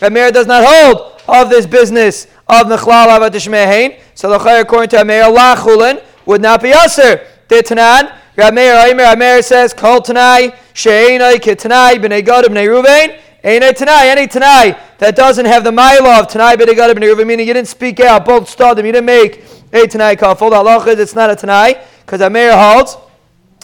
Meir 0.00 0.30
does 0.30 0.46
not 0.46 0.64
hold 0.66 1.20
of 1.28 1.50
this 1.50 1.66
business 1.66 2.26
of 2.48 2.66
mechlal 2.66 3.08
avat 3.08 3.30
shmehein. 3.30 3.98
So 4.14 4.28
the 4.28 4.60
according 4.60 4.90
to 4.90 4.96
Rab 4.96 5.06
Meir 5.06 5.24
lachulin 5.24 6.02
would 6.26 6.42
not 6.42 6.62
be 6.62 6.70
aser. 6.70 7.26
Tanan. 7.48 8.14
Rab 8.36 8.54
Meir 8.54 8.74
Aimer 8.74 9.04
Rab 9.04 9.18
Meir 9.18 9.42
says 9.42 9.72
kol 9.72 10.00
tanai 10.00 10.54
she'enai 10.72 11.36
kitanai 11.36 11.94
b'nei 11.94 12.24
gad 12.24 12.44
b'nei 12.46 12.66
ruvain. 12.66 13.20
Ain't 13.44 13.76
Tanai, 13.76 14.08
any 14.08 14.26
Tanai 14.26 14.74
that 14.96 15.14
doesn't 15.14 15.44
have 15.44 15.64
the 15.64 15.70
mile 15.70 16.06
of 16.06 16.28
Tanai 16.28 16.56
b'nei 16.56 16.74
b'nei 16.74 17.26
meaning 17.26 17.46
you 17.46 17.52
didn't 17.52 17.68
speak 17.68 18.00
out, 18.00 18.24
both 18.24 18.48
started 18.48 18.78
them, 18.78 18.86
you 18.86 18.92
didn't 18.92 19.04
make 19.04 19.44
a 19.70 19.86
Tanai 19.86 20.16
kafel. 20.16 20.48
The 20.48 20.56
halacha 20.56 20.94
is 20.94 20.98
it's 20.98 21.14
not 21.14 21.28
a 21.30 21.36
Tanai, 21.36 21.74
because 22.06 22.22
Amir 22.22 22.56
holds 22.56 22.96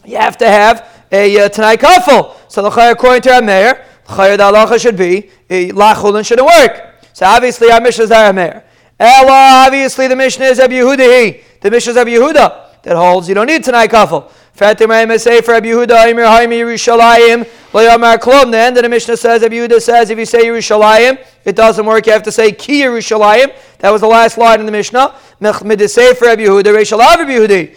you 0.04 0.16
have 0.16 0.36
to 0.38 0.48
have 0.48 0.86
a 1.12 1.44
uh, 1.44 1.48
Tanai 1.48 1.76
Kafel. 1.76 2.36
So 2.48 2.62
the 2.62 2.90
according 2.90 3.22
to 3.22 3.38
Amir, 3.38 3.84
Chayr 4.10 4.36
halacha 4.36 4.80
should 4.80 4.96
be 4.96 5.30
Lachulin 5.48 6.26
shouldn't 6.26 6.46
work. 6.46 6.96
So 7.12 7.26
obviously 7.26 7.70
our 7.70 7.80
Mishnah 7.80 8.04
is 8.04 8.10
our 8.10 8.30
Amir. 8.30 8.64
Ella, 8.98 9.64
obviously 9.66 10.08
the 10.08 10.16
Mishnah 10.16 10.46
is 10.46 10.60
Abu 10.60 10.74
Yehuda. 10.74 11.42
The 11.60 11.70
Mishnah 11.70 11.92
is 11.92 11.96
Abu 11.96 12.10
Yehuda 12.10 12.82
that 12.82 12.96
holds 12.96 13.28
you 13.28 13.34
don't 13.34 13.46
need 13.46 13.64
Tanai 13.64 13.86
Kafel. 13.88 14.30
Fatim 14.56 15.18
say 15.18 15.40
for 15.40 15.54
Abu 15.54 15.68
Yehuda, 15.68 16.10
Amir 16.10 16.26
Haimi 16.26 16.60
Yerushalayim, 16.60 17.46
Layamar 17.72 18.18
Klum. 18.18 18.50
The 18.50 18.58
end 18.58 18.76
of 18.76 18.82
the 18.82 18.88
Mishnah 18.90 19.16
says, 19.16 19.42
Abu 19.42 19.54
Yehuda 19.54 19.80
says, 19.80 20.10
if 20.10 20.18
you 20.18 20.26
say 20.26 20.44
Yerushalayim, 20.44 21.24
it 21.46 21.56
doesn't 21.56 21.86
work. 21.86 22.04
You 22.06 22.12
have 22.12 22.24
to 22.24 22.32
say 22.32 22.52
Ki 22.52 22.82
Yerushalayim. 22.82 23.54
That 23.78 23.90
was 23.90 24.02
the 24.02 24.08
last 24.08 24.36
line 24.36 24.60
in 24.60 24.66
the 24.66 24.72
Mishnah. 24.72 25.14
Mechmid 25.40 26.18
for 26.18 26.26
Abu 26.26 26.44
Yehuda, 26.44 26.74
Reshalav 26.74 27.20
Abu 27.20 27.32
Yehudi. 27.32 27.74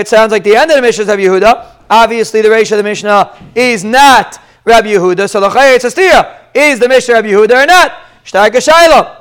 It 0.00 0.08
sounds 0.08 0.32
like 0.32 0.42
the 0.42 0.56
end 0.56 0.70
of 0.72 0.76
the 0.76 0.82
Mishnah 0.82 1.04
is 1.04 1.08
Abu 1.08 1.22
Yehuda. 1.22 1.66
Obviously, 1.88 2.40
the 2.40 2.50
ratio 2.50 2.78
of 2.78 2.82
the 2.82 2.88
Mishnah 2.88 3.38
is 3.54 3.84
not 3.84 4.40
Rabbi 4.64 4.88
Yehuda. 4.88 5.28
So 5.28 5.40
Sastira 5.40 6.38
is 6.54 6.78
the 6.78 6.88
Mishnah 6.88 7.14
Rabbi 7.14 7.28
Yehuda 7.28 7.62
or 7.62 7.66
not? 7.66 7.92
Shtarka 8.24 8.56
Shaila. 8.56 9.20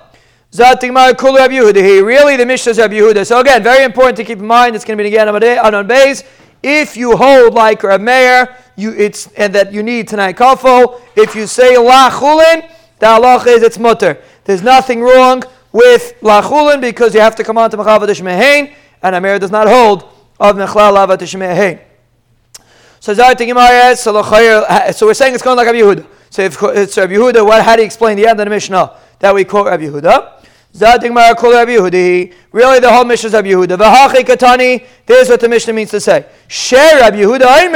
Zatigmar 0.51 1.17
Kul 1.17 1.35
Rabbi 1.35 1.55
Yehuda. 1.55 2.05
Really, 2.05 2.37
the 2.37 2.45
Mishnah 2.45 2.71
is 2.71 2.77
Rabbi 2.77 2.95
Yehuda. 2.95 3.25
So 3.25 3.39
again, 3.39 3.63
very 3.63 3.83
important 3.83 4.17
to 4.17 4.23
keep 4.23 4.39
in 4.39 4.45
mind. 4.45 4.75
It's 4.75 4.85
going 4.85 4.97
to 4.97 5.03
be 5.03 5.07
again 5.07 5.27
on 5.27 5.75
on 5.75 5.87
base. 5.87 6.23
If 6.61 6.95
you 6.95 7.17
hold 7.17 7.53
like 7.55 7.83
Rabbi 7.83 8.03
Meir, 8.03 8.55
you 8.77 8.91
it's 8.93 9.27
and 9.33 9.53
that 9.53 9.73
you 9.73 9.83
need 9.83 10.07
tonight 10.07 10.37
kafo. 10.37 11.01
If 11.15 11.35
you 11.35 11.45
say 11.47 11.75
lachulin, 11.75 12.69
the 12.99 13.05
halach 13.05 13.47
is 13.47 13.63
it's 13.63 13.77
mutter. 13.77 14.17
There's 14.45 14.63
nothing 14.63 15.01
wrong 15.01 15.43
with 15.71 16.13
lachulin 16.21 16.79
because 16.79 17.13
you 17.13 17.19
have 17.19 17.35
to 17.35 17.43
come 17.43 17.57
on 17.57 17.69
to 17.71 17.77
mechavadish 17.77 18.21
mehain, 18.21 18.73
and 19.01 19.15
Amir 19.15 19.39
does 19.39 19.51
not 19.51 19.67
hold 19.67 20.03
of 20.39 20.55
mechlal 20.55 20.95
mehain. 21.37 21.81
So 23.03 23.13
we're 23.13 23.35
saying 23.35 25.33
it's 25.33 25.43
going 25.43 25.57
like 25.57 25.65
Rabbi 25.65 25.79
Yehuda. 25.79 26.07
So 26.29 26.41
if 26.41 26.63
it's 26.63 26.97
Rabbi 26.97 27.11
Yehuda, 27.11 27.45
what, 27.45 27.61
how 27.61 27.75
do 27.75 27.81
you 27.81 27.85
explain 27.85 28.15
the 28.15 28.25
end 28.25 28.39
of 28.39 28.45
the 28.45 28.49
Mishnah 28.49 28.97
that 29.19 29.35
we 29.35 29.43
quote 29.43 29.65
Rabbi 29.65 29.83
Yehuda? 29.87 30.39
Really, 32.53 32.79
the 32.79 32.89
whole 32.89 33.03
Mishnah 33.03 33.27
is 33.27 33.33
Rabbi 33.33 33.49
Yehuda. 33.49 33.77
V'hachi 33.77 34.23
katani. 34.23 34.85
This 35.05 35.23
is 35.23 35.29
what 35.31 35.41
the 35.41 35.49
Mishnah 35.49 35.73
means 35.73 35.91
to 35.91 35.99
say. 35.99 36.25
Share 36.47 37.01
Rabbi 37.01 37.17
Yehuda. 37.17 37.69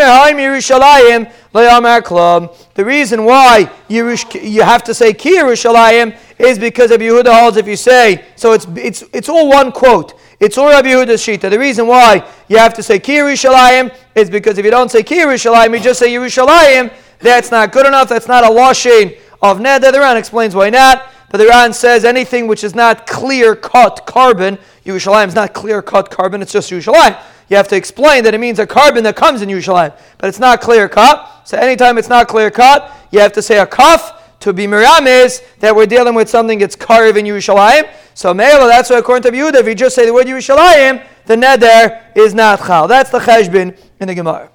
The 2.74 2.86
reason 2.86 3.26
why 3.26 3.70
you 3.90 4.62
have 4.62 4.84
to 4.86 4.94
say 4.94 5.14
ki 5.14 5.40
Yerushalayim 5.40 6.16
is 6.40 6.58
because 6.58 6.90
Rabbi 6.92 7.04
Yehuda 7.04 7.38
holds 7.38 7.58
if 7.58 7.68
you 7.68 7.76
say 7.76 8.24
so. 8.38 8.54
It's 8.54 8.66
it's 8.78 9.04
it's 9.12 9.28
all 9.28 9.50
one 9.50 9.74
quote. 9.74 10.17
It's 10.40 10.58
all 10.58 10.70
Rabbi 10.70 10.90
Yehuda's 10.90 11.22
shita. 11.22 11.50
The 11.50 11.58
reason 11.58 11.88
why 11.88 12.24
you 12.48 12.58
have 12.58 12.74
to 12.76 12.84
say 12.84 13.00
Ki 13.00 13.14
Yerushalayim 13.14 13.96
is 14.14 14.30
because 14.30 14.58
if 14.58 14.66
you 14.66 14.72
don't 14.72 14.92
say 14.92 15.02
Ki 15.02 15.18
Yerushalayim, 15.18 15.76
you 15.76 15.84
just 15.84 16.00
say 16.00 16.10
Yerushalayim, 16.10 16.94
that's 17.20 17.50
not 17.50 17.72
good 17.72 17.88
enough. 17.88 18.10
That's 18.10 18.28
not 18.28 18.48
a 18.48 18.54
washing 18.54 19.14
of 19.42 19.58
Neder. 19.58 19.92
The 19.92 20.00
Ran 20.00 20.16
explains 20.16 20.54
why 20.54 20.70
not. 20.70 21.12
But 21.30 21.40
the 21.40 21.48
Ran 21.48 21.74
says 21.74 22.06
anything 22.06 22.48
which 22.48 22.64
is 22.64 22.76
not 22.76 23.08
clear 23.08 23.56
cut 23.56 24.06
carbon, 24.06 24.58
Yerushalayim 24.86 25.28
is 25.28 25.36
not 25.36 25.54
clear 25.54 25.82
cut 25.82 26.10
carbon, 26.10 26.42
it's 26.42 26.54
just 26.54 26.72
Yerushalayim. 26.72 27.20
You 27.50 27.58
have 27.58 27.68
to 27.70 27.76
explain 27.76 28.24
that 28.24 28.34
it 28.34 28.40
means 28.40 28.60
a 28.60 28.68
carbon 28.68 29.04
that 29.06 29.16
comes 29.16 29.42
in 29.42 29.50
Yerushalayim, 29.50 29.94
but 30.18 30.28
it's 30.28 30.40
not 30.40 30.62
clear 30.62 30.88
cut. 30.88 31.42
So 31.46 31.58
anytime 31.58 31.98
it's 31.98 32.10
not 32.10 32.28
clear 32.28 32.52
cut, 32.52 32.92
you 33.12 33.20
have 33.20 33.34
to 33.34 33.42
say 33.42 33.58
a 33.60 33.66
kaf 33.66 34.17
to 34.40 34.54
be 34.54 34.68
miramis 34.68 35.42
that 35.60 35.76
we're 35.76 35.86
dealing 35.86 36.16
with 36.16 36.30
something 36.30 36.60
that's 36.60 36.76
carved 36.76 37.18
in 37.18 37.26
Yerushalayim. 37.26 37.90
So 38.14 38.34
Meila, 38.34 38.68
that's 38.68 38.90
why 38.90 38.98
according 38.98 39.32
to 39.32 39.38
Yehuda, 39.38 39.56
if 39.56 39.68
you 39.68 39.76
just 39.76 39.96
say 39.96 40.06
the 40.06 40.14
word 40.14 40.28
Yerushalayim, 40.28 41.06
the 41.26 41.36
neder 41.36 42.04
is 42.16 42.34
not 42.34 42.60
chal. 42.60 42.88
That's 42.88 43.10
the 43.10 43.20
cheshbin 43.20 43.78
in 44.00 44.08
the 44.08 44.16
Gemara. 44.16 44.50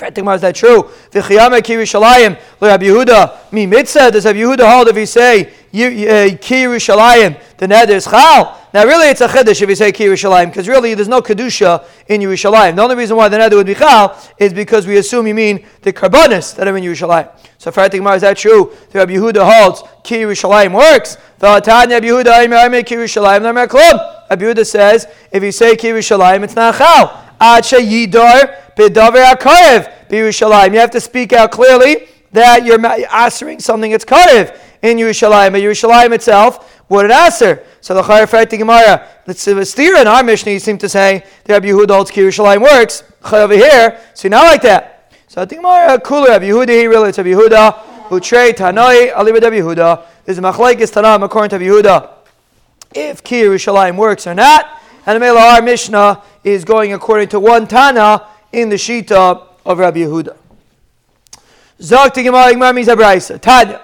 Is 0.00 0.40
that 0.42 0.54
true? 0.54 0.84
V'chiyame 1.10 1.62
ki 1.64 1.74
Yerushalayim 1.74 2.38
Rabbi 2.60 2.84
Yehuda 2.84 3.52
mi 3.52 3.66
mitzvah. 3.66 4.12
Does 4.12 4.24
Rabbi 4.24 4.38
Yehuda 4.38 4.72
hold 4.72 4.88
if 4.88 4.96
he 4.96 5.06
say 5.06 5.46
uh, 5.46 6.36
ki 6.40 6.64
Yerushalayim 6.64 7.40
the 7.56 7.66
neder 7.66 7.90
is 7.90 8.04
chal? 8.04 8.57
Now 8.74 8.84
really 8.84 9.08
it's 9.08 9.20
a 9.20 9.28
chiddush 9.28 9.62
if 9.62 9.68
you 9.68 9.74
say 9.74 9.92
ki 9.92 10.04
Yerushalayim 10.04 10.46
because 10.46 10.68
really 10.68 10.94
there's 10.94 11.08
no 11.08 11.20
kedusha 11.22 11.84
in 12.06 12.20
Yerushalayim. 12.20 12.76
The 12.76 12.82
only 12.82 12.96
reason 12.96 13.16
why 13.16 13.28
the 13.28 13.38
neder 13.38 13.54
would 13.54 13.66
be 13.66 13.74
chal 13.74 14.16
is 14.38 14.52
because 14.52 14.86
we 14.86 14.98
assume 14.98 15.26
you 15.26 15.34
mean 15.34 15.64
the 15.82 15.92
karbonis 15.92 16.54
that 16.56 16.68
are 16.68 16.76
in 16.76 16.84
Yerushalayim. 16.84 17.30
So 17.58 17.70
for 17.70 17.88
Gemara 17.88 18.14
is 18.16 18.22
that 18.22 18.36
true? 18.36 18.72
The 18.90 18.98
Rabbi 18.98 19.12
Yehuda 19.12 19.44
holds 19.44 19.82
ki 20.04 20.16
Yerushalayim 20.16 20.74
works. 20.74 21.16
Rabbi 21.40 21.60
Yehuda 24.44 24.66
says 24.66 25.06
if 25.32 25.42
you 25.42 25.52
say 25.52 25.76
ki 25.76 25.88
Yerushalayim 25.88 26.44
it's 26.44 26.54
not 26.54 26.74
chal. 26.76 27.24
Ad 27.40 27.64
yidor 27.64 28.54
B'davar 28.78 29.34
akarev 29.34 30.08
b'Yerushalayim. 30.08 30.72
You 30.72 30.78
have 30.78 30.92
to 30.92 31.00
speak 31.00 31.32
out 31.32 31.50
clearly 31.50 32.06
that 32.30 32.64
you're 32.64 32.84
answering 32.86 33.58
something 33.58 33.90
that's 33.90 34.04
karev 34.04 34.56
in 34.82 34.98
Yerushalayim. 34.98 35.52
But 35.52 35.62
Yerushalayim 35.62 36.12
itself 36.14 36.77
wouldn't 36.88 37.12
answer. 37.12 37.64
So 37.80 37.94
the 37.94 38.02
Chayyim 38.02 38.26
Fert 38.26 38.50
Gemara, 38.58 38.78
uh, 38.78 39.08
let's 39.26 39.70
steer 39.70 39.96
in 39.96 40.06
our 40.06 40.22
Mishnah, 40.22 40.52
you 40.52 40.58
seem 40.58 40.78
to 40.78 40.88
say 40.88 41.24
the 41.44 41.52
Rabbi 41.52 41.68
Yehuda 41.68 41.90
holds 41.90 42.10
Yerushalayim 42.10 42.62
works. 42.62 43.04
over 43.32 43.54
here, 43.54 44.00
so 44.14 44.28
not 44.28 44.44
like 44.44 44.62
that. 44.62 45.12
So 45.26 45.44
think 45.44 45.62
Gemara 45.62 46.00
cooler 46.00 46.28
Rabbi 46.28 46.46
Yehuda 46.46 46.68
here 46.68 46.88
really 46.88 47.10
it's 47.10 47.18
Rabbi 47.18 47.30
Yehuda. 47.30 47.84
Utrei 48.08 48.52
Tanoi 48.52 49.12
Ali 49.14 49.32
Rabbi 49.32 49.56
Yehuda. 49.56 50.04
There's 50.24 50.38
a 50.38 50.40
machlekes 50.40 50.92
Tanam 50.92 51.22
according 51.24 51.50
to 51.50 51.58
Rabbi 51.58 51.88
Yehuda. 51.88 52.10
If 52.94 53.22
Ki 53.22 53.46
works 53.46 54.26
or 54.26 54.34
not, 54.34 54.80
and 55.04 55.22
the 55.22 55.26
our 55.28 55.60
Mishnah 55.62 56.22
is 56.42 56.64
going 56.64 56.92
according 56.92 57.28
to 57.28 57.40
one 57.40 57.66
Tana 57.66 58.26
in 58.52 58.68
the 58.70 58.76
Shita 58.76 59.46
of 59.66 59.78
Rabbi 59.78 60.00
Yehuda. 60.00 60.36
Zok 61.80 62.12
to 62.14 62.22
Gemara 62.22 62.52
Gemara 62.52 62.72
means 62.72 62.88
Abraisa. 62.88 63.40
Tanya. 63.40 63.82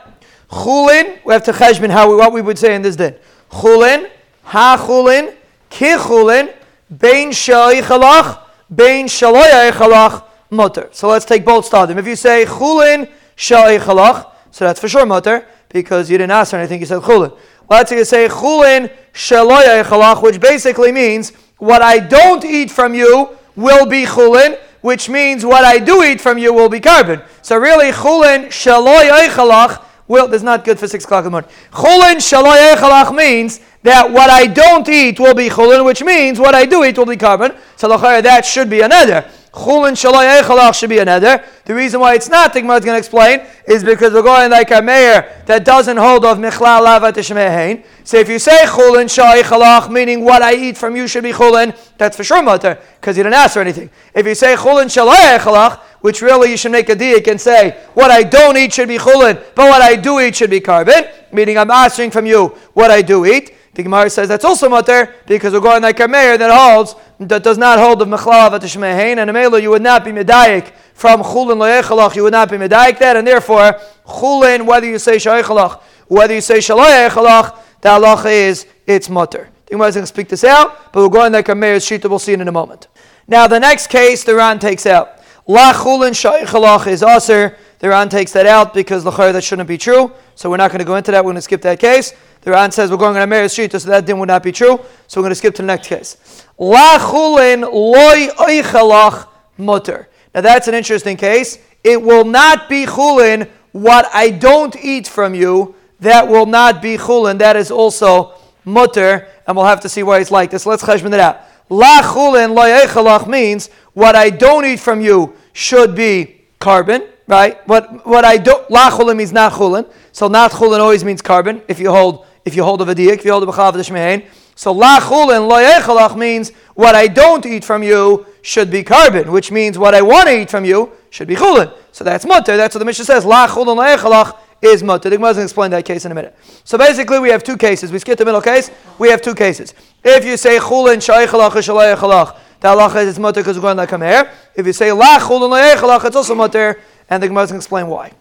Chulin, 0.55 1.19
we 1.25 1.33
have 1.33 1.43
to 1.43 1.53
cheshbon 1.53 1.91
how 1.91 2.17
what 2.17 2.33
we 2.33 2.41
would 2.41 2.57
say 2.57 2.77
in 2.77 2.83
this 2.83 2.95
din. 2.95 3.17
Chulin, 3.51 4.09
ha 4.45 4.77
chulin, 4.87 5.35
ki 5.69 5.97
chulin, 5.97 6.55
bein 6.97 7.31
shaloi 7.31 7.83
chalach, 7.83 8.41
bein 8.73 9.07
shaloi 9.07 9.73
chalach, 9.73 10.25
mutter. 10.51 10.89
So 10.93 11.09
let's 11.09 11.25
take 11.25 11.45
both 11.45 11.69
stadim. 11.69 11.97
If 11.97 12.07
you 12.07 12.15
say 12.15 12.45
chulin 12.45 13.11
shaloi 13.37 13.81
chalach, 13.81 14.31
so 14.53 14.65
that's 14.65 14.79
for 14.79 14.89
sure 14.89 15.05
mutter, 15.05 15.45
because 15.71 16.09
you 16.09 16.19
didn't 16.19 16.31
ask 16.31 16.53
for 16.53 16.59
anything, 16.59 16.79
you 16.79 16.87
said 16.87 17.03
chulin. 17.03 17.37
Let's 17.69 17.91
you 17.91 18.05
say 18.05 18.29
chulin 18.29 18.93
shaloi 19.13 19.83
chalach, 19.83 20.23
which 20.23 20.41
basically 20.41 20.93
means 20.93 21.33
what 21.59 21.83
I 21.83 21.99
don't 21.99 22.45
eat 22.45 22.71
from 22.71 22.95
you 22.95 23.31
will 23.57 23.87
be 23.87 24.05
chulin, 24.05 24.57
which 24.83 25.09
means 25.09 25.45
what 25.45 25.65
I 25.65 25.81
do 25.81 26.05
eat 26.05 26.21
from 26.21 26.39
you 26.39 26.53
will 26.53 26.69
be 26.69 26.79
carbon. 26.79 27.23
So 27.43 27.57
really, 27.59 27.91
chulin 27.91 28.47
shaloy 28.47 29.11
eichalach 29.11 29.83
this 30.09 30.37
is 30.37 30.43
not 30.43 30.65
good 30.65 30.79
for 30.79 30.87
6 30.87 31.05
o'clock 31.05 31.21
in 31.21 31.25
the 31.25 31.31
morning. 31.31 31.51
Chulin 31.73 32.17
shaloy 32.17 32.75
eichalach 32.75 33.15
means 33.15 33.61
that 33.83 34.11
what 34.11 34.31
I 34.31 34.47
don't 34.47 34.89
eat 34.89 35.19
will 35.19 35.35
be 35.35 35.49
chulin, 35.49 35.85
which 35.85 36.03
means 36.03 36.39
what 36.39 36.55
I 36.55 36.67
do 36.67 36.85
eat 36.85 36.97
will 36.99 37.07
be 37.07 37.17
korban. 37.17 37.57
So 37.77 37.89
that 37.89 38.45
should 38.45 38.71
be 38.71 38.81
another. 38.81 39.31
Chulin 39.53 39.93
shalai 39.93 40.43
echalach 40.43 40.75
should 40.75 40.91
be 40.91 40.99
another. 40.99 41.45
The 41.65 41.75
reason 41.75 42.01
why 42.01 42.15
it's 42.15 42.29
not, 42.29 42.53
the 42.53 42.61
Gemara 42.61 42.79
is 42.79 42.85
going 42.85 42.95
to 42.95 42.99
explain, 42.99 43.47
is 43.69 43.85
because 43.85 44.13
we're 44.13 44.23
going 44.23 44.51
like 44.51 44.73
a 44.73 44.83
mayor 44.83 45.31
that 45.47 45.65
doesn't 45.65 45.97
hold 45.97 46.25
of 46.25 46.39
michlal 46.39 46.85
lavat 46.85 47.13
tishmehein. 47.13 47.85
So 48.03 48.19
if 48.19 48.29
you 48.29 48.41
say 48.41 48.65
chulin 48.65 49.05
shalai 49.05 49.43
echalach, 49.43 49.91
meaning 49.91 50.25
what 50.25 50.43
I 50.43 50.55
eat 50.55 50.77
from 50.77 50.97
you 50.97 51.07
should 51.07 51.23
be 51.23 51.31
chulin, 51.33 51.79
that's 51.97 52.17
for 52.17 52.25
sure 52.25 52.43
mutter, 52.43 52.79
because 53.01 53.17
you 53.17 53.23
didn't 53.23 53.37
ask 53.37 53.55
for 53.55 53.61
anything. 53.61 53.91
If 54.13 54.27
you 54.27 54.35
say 54.35 54.57
chulin 54.57 54.87
shalai 54.87 55.39
echalach, 55.39 55.81
which 56.05 56.21
really 56.21 56.51
you 56.51 56.57
should 56.59 56.71
make 56.71 56.91
a 56.91 56.95
diak 56.95 57.27
and 57.29 57.41
say, 57.41 57.81
what 57.95 58.11
I 58.11 58.25
don't 58.25 58.59
eat 58.59 58.75
should 58.75 58.89
be 58.89 58.99
chulin, 58.99 59.43
but 59.55 59.71
what 59.71 59.81
I 59.81 59.97
do 59.97 60.21
eat 60.21 60.37
should 60.37 60.51
be 60.51 60.61
korban, 60.61 61.11
meaning 61.33 61.57
I'm 61.57 61.71
asking 61.71 62.11
from 62.11 62.27
you 62.27 62.49
what 62.75 62.91
I 62.91 63.01
do 63.01 63.25
eat. 63.25 63.55
The 63.73 63.85
Gemara 63.85 64.11
says 64.11 64.29
that's 64.29 64.45
also 64.45 64.69
mutter 64.69 65.15
because 65.27 65.55
we're 65.55 65.61
going 65.61 65.81
like 65.81 65.99
a 66.01 66.07
mayor 66.07 66.37
that 66.37 66.51
holds 66.51 66.95
that 67.21 67.43
does 67.43 67.57
not 67.57 67.79
hold 67.79 68.03
of 68.03 68.09
mechlav 68.09 68.51
atishmehain, 68.51 69.17
and 69.17 69.31
Amelo 69.31 69.63
you 69.63 69.71
would 69.71 69.81
not 69.81 70.05
be 70.05 70.11
medayik 70.11 70.73
from 70.93 71.23
chulin 71.23 71.57
loyechalach, 71.57 72.15
you 72.15 72.25
would 72.25 72.33
not 72.33 72.51
be 72.51 72.59
medayik 72.59 72.99
that, 72.99 73.17
and 73.17 73.27
therefore 73.27 73.81
chulin 74.07 74.67
whether 74.67 74.87
you 74.87 74.99
say 74.99 75.17
shaychalach, 75.17 75.81
whether 76.09 76.35
you 76.35 76.43
say 76.43 76.59
shaloyechalach, 76.59 77.57
the 77.81 77.89
halacha 77.89 78.31
is 78.31 78.67
it's 78.87 79.09
mutter. 79.09 79.49
The 79.65 79.71
Gemara 79.71 79.89
is 79.89 79.95
going 79.95 80.03
to 80.03 80.07
speak 80.07 80.29
this 80.29 80.45
out, 80.45 80.93
but 80.93 81.01
we're 81.01 81.09
going 81.09 81.33
like 81.33 81.49
a 81.49 81.55
mayor's 81.55 81.87
shita. 81.87 82.11
We'll 82.11 82.19
see 82.19 82.35
it 82.35 82.43
in 82.43 82.49
a 82.49 82.53
moment. 82.53 82.89
Now 83.27 83.47
the 83.47 83.59
next 83.59 83.87
case 83.87 84.23
the 84.23 84.35
Ran 84.35 84.59
takes 84.59 84.85
out. 84.85 85.23
La 85.47 85.73
chulin 85.73 86.13
shaychalach 86.13 86.87
is 86.87 87.03
aser. 87.03 87.57
The 87.79 87.91
Ran 87.91 88.09
takes 88.09 88.33
that 88.33 88.47
out 88.47 88.73
because 88.73 89.05
the 89.05 89.11
that 89.11 89.45
shouldn't 89.45 89.69
be 89.69 89.77
true. 89.77 90.11
So 90.37 90.49
we're 90.49 90.57
not 90.57 90.71
going 90.71 90.79
to 90.79 90.87
go 90.87 90.97
into 90.97 91.11
that. 91.11 91.23
We're 91.23 91.33
going 91.33 91.37
to 91.37 91.43
skip 91.43 91.61
that 91.63 91.79
case. 91.79 92.15
The 92.41 92.51
Ran 92.51 92.71
says 92.71 92.91
we're 92.91 92.97
going 92.97 93.17
on 93.17 93.23
a 93.23 93.27
Meir's 93.27 93.55
Shita, 93.55 93.79
so 93.81 93.91
that 93.91 94.07
din 94.07 94.19
would 94.19 94.29
not 94.29 94.43
be 94.43 94.53
true. 94.53 94.81
So 95.07 95.21
we're 95.21 95.25
going 95.25 95.33
to 95.33 95.37
skip 95.37 95.55
to 95.57 95.63
the 95.63 95.67
next 95.67 95.89
case. 95.89 96.47
La 96.59 96.99
chulin 96.99 97.61
loy 97.61 98.29
oichalach 98.37 99.29
mutter. 99.59 100.09
Now 100.35 100.41
that's 100.41 100.67
an 100.67 100.75
interesting 100.75 101.17
case. 101.17 101.59
It 101.83 102.01
will 102.01 102.25
not 102.25 102.69
be 102.69 102.87
chulin 102.87 103.51
what 103.73 104.09
I 104.15 104.31
don't 104.31 104.75
eat 104.77 105.07
from 105.07 105.35
you. 105.35 105.75
That 106.01 106.27
will 106.29 106.47
not 106.47 106.81
be 106.81 106.97
chulin. 106.97 107.39
That 107.39 107.57
is 107.57 107.71
also 107.71 108.35
mutter, 108.65 109.29
and 109.47 109.57
we'll 109.57 109.67
have 109.67 109.81
to 109.81 109.89
see 109.91 110.03
why 110.03 110.21
it's 110.21 110.31
like 110.31 110.51
this. 110.51 110.65
Let's 110.65 110.83
cheshbon 110.83 111.13
it 111.13 111.21
out. 111.21 111.41
La 111.71 112.03
chulin 112.03 112.55
loy 112.55 112.71
oichalach 112.71 113.27
means 113.27 113.71
what 113.95 114.15
I 114.15 114.31
don't 114.31 114.65
eat 114.65 114.81
from 114.81 115.01
you 115.01 115.35
should 115.53 115.95
be 115.95 116.43
korban, 116.61 117.09
right? 117.27 117.67
What 117.67 118.07
what 118.07 118.25
I 118.25 118.37
don't 118.37 118.71
la 118.71 118.91
chulin 118.91 119.17
means 119.17 119.33
not 119.33 119.53
chulin. 119.53 119.91
So 120.13 120.29
not 120.29 120.53
chulin 120.53 120.79
always 120.79 121.05
means 121.05 121.23
korban. 121.23 121.63
If 121.69 121.81
you 121.81 121.91
hold 121.91 122.27
if 122.45 122.55
you 122.55 122.63
hold 122.63 122.83
a 122.83 122.95
diak, 122.95 123.19
if 123.19 123.25
you 123.25 123.33
hold 123.33 123.45
a 123.45 123.47
chav 123.47 123.73
shmein. 123.73 124.27
So 124.55 124.73
la 124.73 125.01
chulin 125.01 125.49
lo 125.49 126.17
means 126.17 126.51
what 126.75 126.95
I 126.95 127.07
don't 127.07 127.45
eat 127.47 127.65
from 127.65 127.83
you 127.83 128.27
should 128.43 128.71
be 128.71 128.85
korban, 128.85 129.31
which 129.31 129.51
means 129.51 129.79
what 129.79 129.95
I 129.95 130.03
want 130.03 130.29
to 130.29 130.43
eat 130.43 130.51
from 130.51 130.65
you 130.65 130.93
should 131.09 131.29
be 131.29 131.35
chulin. 131.35 131.73
So 131.93 132.05
that's 132.05 132.27
mutter. 132.27 132.57
That's 132.59 132.75
what 132.75 132.81
the 132.81 132.85
Mishnah 132.85 133.07
says. 133.07 133.25
La 133.25 133.49
chulin 133.49 133.77
lo 133.77 134.39
is 134.65 134.83
mutter. 134.83 135.11
The 135.11 135.17
Gemara 135.17 135.33
going 135.33 135.43
to 135.43 135.45
explain 135.45 135.71
that 135.73 135.85
case 135.85 136.05
in 136.05 136.13
a 136.13 136.15
minute. 136.15 136.37
So 136.65 136.79
basically, 136.79 137.19
we 137.19 137.29
have 137.31 137.45
two 137.45 137.57
cases. 137.57 137.93
We 137.93 137.99
skip 137.99 138.19
the 138.19 138.25
middle 138.25 138.41
case. 138.41 138.71
We 138.99 139.09
have 139.11 139.21
two 139.23 139.35
cases. 139.35 139.75
If 140.03 140.25
you 140.25 140.37
say 140.37 140.59
chulin 140.59 140.97
shaychalach 140.97 141.51
shalaychalach, 141.51 142.39
the 142.61 142.69
halacha 142.69 143.03
is 143.03 143.11
it's 143.11 143.19
mutter 143.19 143.41
because 143.41 143.57
we're 143.57 143.63
going 143.63 143.77
to 143.77 143.87
come 143.87 144.03
here. 144.03 144.31
If 144.55 144.67
you 144.67 144.73
say 144.73 144.91
la 144.93 145.19
chulin 145.19 145.51
lo 145.51 146.07
it's 146.07 146.17
also 146.17 146.35
mutter, 146.35 146.81
and 147.09 147.23
the 147.23 147.29
Gemara 147.29 147.45
going 147.45 147.49
to 147.49 147.57
explain 147.57 147.87
why. 147.89 148.13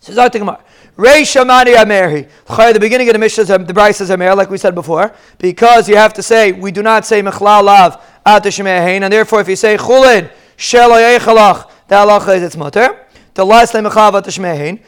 So 0.00 0.12
Zayt 0.12 0.32
Gemara. 0.32 0.62
Reisha 0.96 1.46
Mani 1.46 1.74
Amerhi. 1.74 2.28
The 2.72 2.80
beginning 2.80 3.08
of 3.08 3.12
the 3.12 3.18
Mishnah, 3.20 3.44
the 3.44 3.72
Braisa 3.72 3.94
says 3.94 4.10
Amer, 4.10 4.34
like 4.34 4.50
we 4.50 4.58
said 4.58 4.74
before, 4.74 5.14
because 5.38 5.88
you 5.88 5.96
have 5.96 6.12
to 6.14 6.22
say, 6.22 6.50
we 6.50 6.72
do 6.72 6.82
not 6.82 7.06
say 7.06 7.22
Mechlal 7.22 7.62
Lav 7.62 8.02
Atashmehain, 8.26 9.02
and 9.02 9.12
therefore 9.12 9.40
if 9.40 9.48
you 9.48 9.54
say 9.54 9.76
Chulin, 9.76 10.28
Shel 10.56 10.90
Yechalach, 10.90 11.70
the 11.86 11.94
halacha 11.94 12.36
is 12.36 12.42
its 12.42 12.56
mutter. 12.56 13.06
The 13.34 13.44
last 13.44 13.74
name 13.74 13.84
Mechav 13.84 14.12
Atashmehain. 14.20 14.80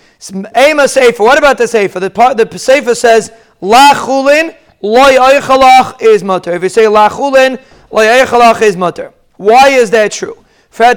Ema 0.56 0.88
Sefer. 0.88 1.22
What 1.22 1.38
about 1.38 1.58
the 1.58 1.68
Sefer? 1.68 2.00
The 2.00 2.10
part 2.10 2.36
the 2.36 2.58
Sefer 2.58 2.94
says 2.94 3.30
La 3.60 3.94
Chulin, 3.94 4.56
Loy 4.82 5.16
Yechalach 5.16 6.00
is 6.02 6.24
mutter. 6.24 6.52
If 6.54 6.62
you 6.62 6.68
say 6.68 6.88
La 6.88 7.08
Chulin, 7.08 7.60
Loy 7.90 8.06
Yechalach 8.06 8.62
is 8.62 8.76
mutter. 8.76 9.12
Why 9.36 9.68
is 9.68 9.90
that 9.90 10.12
true? 10.12 10.36
Why 10.76 10.92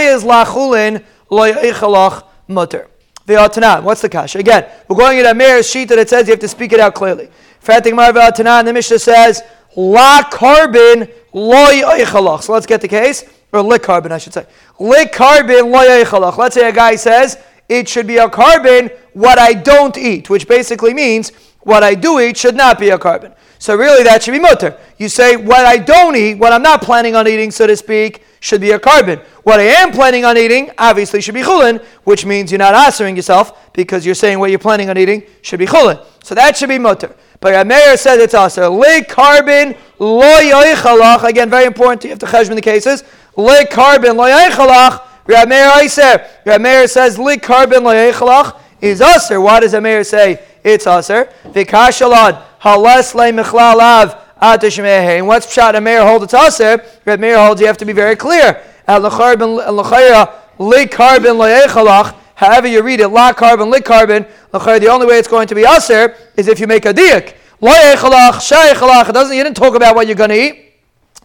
is 0.00 0.24
La 0.24 0.44
Chulin, 0.44 1.04
Loy 1.28 1.52
Yechalach 1.52 2.24
mutter? 2.48 2.88
What's 3.26 4.00
the 4.00 4.08
kash? 4.10 4.34
Again, 4.34 4.66
we're 4.88 4.96
going 4.96 5.18
at 5.20 5.26
a 5.26 5.34
mayor's 5.34 5.68
sheet 5.70 5.88
that 5.90 5.98
it 5.98 6.08
says 6.08 6.26
you 6.26 6.32
have 6.32 6.40
to 6.40 6.48
speak 6.48 6.72
it 6.72 6.80
out 6.80 6.94
clearly. 6.94 7.28
The 7.62 8.72
Mishnah 8.74 8.98
says 8.98 9.42
la 9.76 10.22
korban 10.22 11.08
loy 11.32 11.82
oichalach. 11.82 12.42
So 12.42 12.52
let's 12.52 12.66
get 12.66 12.80
the 12.80 12.88
case, 12.88 13.24
or 13.52 13.62
lick 13.62 13.82
korban, 13.82 14.12
I 14.12 14.18
should 14.18 14.34
say. 14.34 14.46
Loy 14.78 15.04
oichalach. 15.04 16.36
Let's 16.36 16.54
say 16.54 16.68
a 16.68 16.72
guy 16.72 16.96
says 16.96 17.38
it 17.68 17.88
should 17.88 18.06
be 18.06 18.18
a 18.18 18.28
carbon 18.28 18.90
what 19.12 19.38
I 19.38 19.52
don't 19.52 19.96
eat, 19.96 20.30
which 20.30 20.46
basically 20.48 20.94
means 20.94 21.32
what 21.60 21.82
I 21.82 21.94
do 21.94 22.20
eat 22.20 22.36
should 22.36 22.56
not 22.56 22.78
be 22.78 22.90
a 22.90 22.98
carbon. 22.98 23.32
So 23.58 23.76
really, 23.76 24.02
that 24.04 24.22
should 24.22 24.32
be 24.32 24.38
mutter. 24.38 24.76
You 24.96 25.10
say 25.10 25.36
what 25.36 25.66
I 25.66 25.76
don't 25.76 26.16
eat, 26.16 26.34
what 26.34 26.52
I'm 26.52 26.62
not 26.62 26.80
planning 26.80 27.14
on 27.14 27.28
eating, 27.28 27.50
so 27.50 27.66
to 27.66 27.76
speak, 27.76 28.24
should 28.40 28.62
be 28.62 28.70
a 28.70 28.78
carbon. 28.78 29.20
What 29.42 29.60
I 29.60 29.64
am 29.64 29.92
planning 29.92 30.24
on 30.24 30.38
eating, 30.38 30.70
obviously, 30.78 31.20
should 31.20 31.34
be 31.34 31.42
chulin, 31.42 31.84
which 32.04 32.24
means 32.24 32.50
you're 32.50 32.58
not 32.58 32.74
answering 32.74 33.16
yourself 33.16 33.72
because 33.74 34.06
you're 34.06 34.14
saying 34.14 34.38
what 34.38 34.48
you're 34.48 34.58
planning 34.58 34.88
on 34.88 34.96
eating 34.96 35.24
should 35.42 35.58
be 35.58 35.66
chulin. 35.66 36.02
So 36.24 36.34
that 36.34 36.56
should 36.56 36.70
be 36.70 36.78
mutter. 36.78 37.14
But 37.38 37.54
Rameir 37.54 37.98
says 37.98 38.20
it's 38.20 38.34
also 38.34 38.72
le 38.72 39.02
korban 39.02 39.76
lo. 39.98 41.26
Again, 41.26 41.50
very 41.50 41.66
important. 41.66 42.04
You 42.04 42.10
have 42.10 42.18
to 42.20 42.26
cheshbon 42.26 42.54
the 42.54 42.62
cases. 42.62 43.04
Le 43.36 43.64
korban 43.66 44.16
lo 44.16 44.24
yoichalach. 44.24 45.02
Rameir 45.26 45.70
Iser. 45.82 46.26
Rameir 46.44 46.88
says 46.88 47.18
le 47.18 47.36
korban 47.36 47.82
lo 47.82 47.92
yoichalach 47.92 48.58
is 48.80 49.00
aser. 49.00 49.40
Why 49.40 49.60
does 49.60 49.72
Rameir 49.72 50.04
say 50.06 50.40
it's 50.64 50.86
aser? 50.86 51.28
Vikashalad 51.46 52.42
halas 52.60 53.14
le 53.14 53.32
michlalav. 53.32 54.16
And 54.42 55.26
what's 55.26 55.46
pshat? 55.46 55.74
A 55.76 55.80
mayor 55.80 56.02
holds 56.02 56.24
it's 56.24 56.34
aser. 56.34 56.82
Red 57.04 57.20
mayor 57.20 57.36
holds 57.36 57.60
you 57.60 57.66
have 57.66 57.76
to 57.76 57.84
be 57.84 57.92
very 57.92 58.16
clear. 58.16 58.62
lecharbin 58.88 59.60
lechayra 59.66 60.32
likarbin 60.58 61.36
layechalach. 61.36 62.14
However 62.34 62.66
you 62.68 62.82
read 62.82 63.00
it, 63.00 63.08
la 63.08 63.34
carbon, 63.34 63.68
lik 63.70 63.84
carbon. 63.84 64.24
The 64.50 64.88
only 64.90 65.06
way 65.06 65.18
it's 65.18 65.28
going 65.28 65.46
to 65.48 65.54
be 65.54 65.66
aser 65.66 66.16
is 66.38 66.48
if 66.48 66.58
you 66.58 66.66
make 66.66 66.86
a 66.86 66.94
diak. 66.94 67.34
It 67.62 69.12
doesn't. 69.12 69.36
You 69.36 69.44
didn't 69.44 69.56
talk 69.58 69.74
about 69.74 69.94
what 69.94 70.06
you're 70.06 70.16
going 70.16 70.30
to 70.30 70.42
eat. 70.42 70.69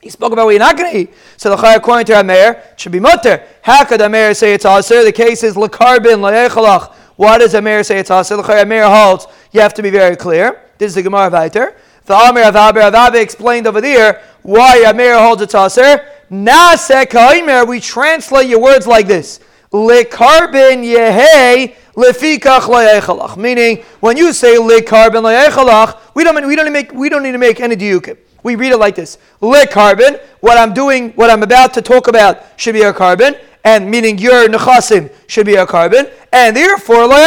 He 0.06 0.12
spoke 0.12 0.34
about 0.34 0.46
what 0.46 0.52
you're 0.52 0.60
not 0.60 0.78
going 0.78 0.92
to 0.92 1.00
eat. 1.00 1.14
So 1.36 1.50
the 1.50 1.56
chayah 1.56 1.78
according 1.78 2.06
to 2.06 2.20
Amer 2.20 2.62
should 2.78 2.92
be 2.92 3.00
mutter. 3.00 3.42
How 3.64 3.84
could 3.86 4.02
Amer 4.02 4.36
say 4.36 4.54
it's 4.54 4.64
aser? 4.64 5.04
The 5.04 5.12
case 5.12 5.42
is 5.42 5.56
lekarbin 5.56 6.20
layechalach. 6.22 6.94
Why 7.16 7.40
does 7.40 7.56
Amer 7.56 7.82
say 7.82 7.98
it's 7.98 8.12
aser? 8.12 8.38
The 8.38 8.44
chayah 8.44 8.88
holds. 8.88 9.26
You 9.52 9.62
have 9.62 9.74
to 9.74 9.82
be 9.82 9.90
very 9.90 10.16
clear. 10.16 10.62
This 10.78 10.90
is 10.90 10.94
the 10.94 11.02
Gemara 11.02 11.32
Viter. 11.32 11.76
The 12.04 12.14
Amir 12.14 12.44
of 12.44 12.56
Abe 12.56 12.84
Avabe 12.84 13.20
explained 13.20 13.66
over 13.66 13.82
there 13.82 14.22
why 14.44 14.84
Amer 14.86 15.18
holds 15.18 15.42
it's 15.42 15.56
aser. 15.56 16.08
Nasek 16.30 17.16
Aimer. 17.16 17.66
We 17.66 17.80
translate 17.80 18.48
your 18.48 18.62
words 18.62 18.86
like 18.86 19.08
this. 19.08 19.40
Lekarbin 19.72 20.86
yehei 20.86 21.74
lefikach 21.96 22.70
layechalach. 22.70 23.38
Meaning, 23.38 23.84
when 24.02 24.18
you 24.18 24.34
say 24.34 24.58
lekarbin 24.58 25.24
layechalach, 25.24 25.98
we 26.14 26.24
don't 26.24 26.46
we 26.46 26.56
don't 26.56 26.72
make 26.72 26.94
we 26.94 27.10
don't 27.10 27.24
need 27.24 27.32
to 27.32 27.40
make 27.40 27.60
any 27.60 27.76
diukim 27.76 28.18
we 28.46 28.56
read 28.56 28.72
it 28.72 28.78
like 28.78 28.96
this: 28.96 29.18
Le 29.42 29.66
carbon. 29.66 30.18
What 30.40 30.58
I'm 30.58 30.74
doing, 30.74 31.12
what 31.14 31.32
I'm 31.32 31.42
about 31.42 31.74
to 31.74 31.82
talk 31.82 32.08
about, 32.08 32.44
should 32.58 32.76
be 32.76 32.84
a 32.84 32.94
carbon, 32.94 33.36
and 33.64 33.90
meaning 33.90 34.20
your 34.20 34.48
nechasim 34.48 35.12
should 35.28 35.48
be 35.48 35.56
a 35.56 35.66
carbon, 35.66 36.08
and 36.32 36.56
therefore 36.56 37.08
lo 37.08 37.18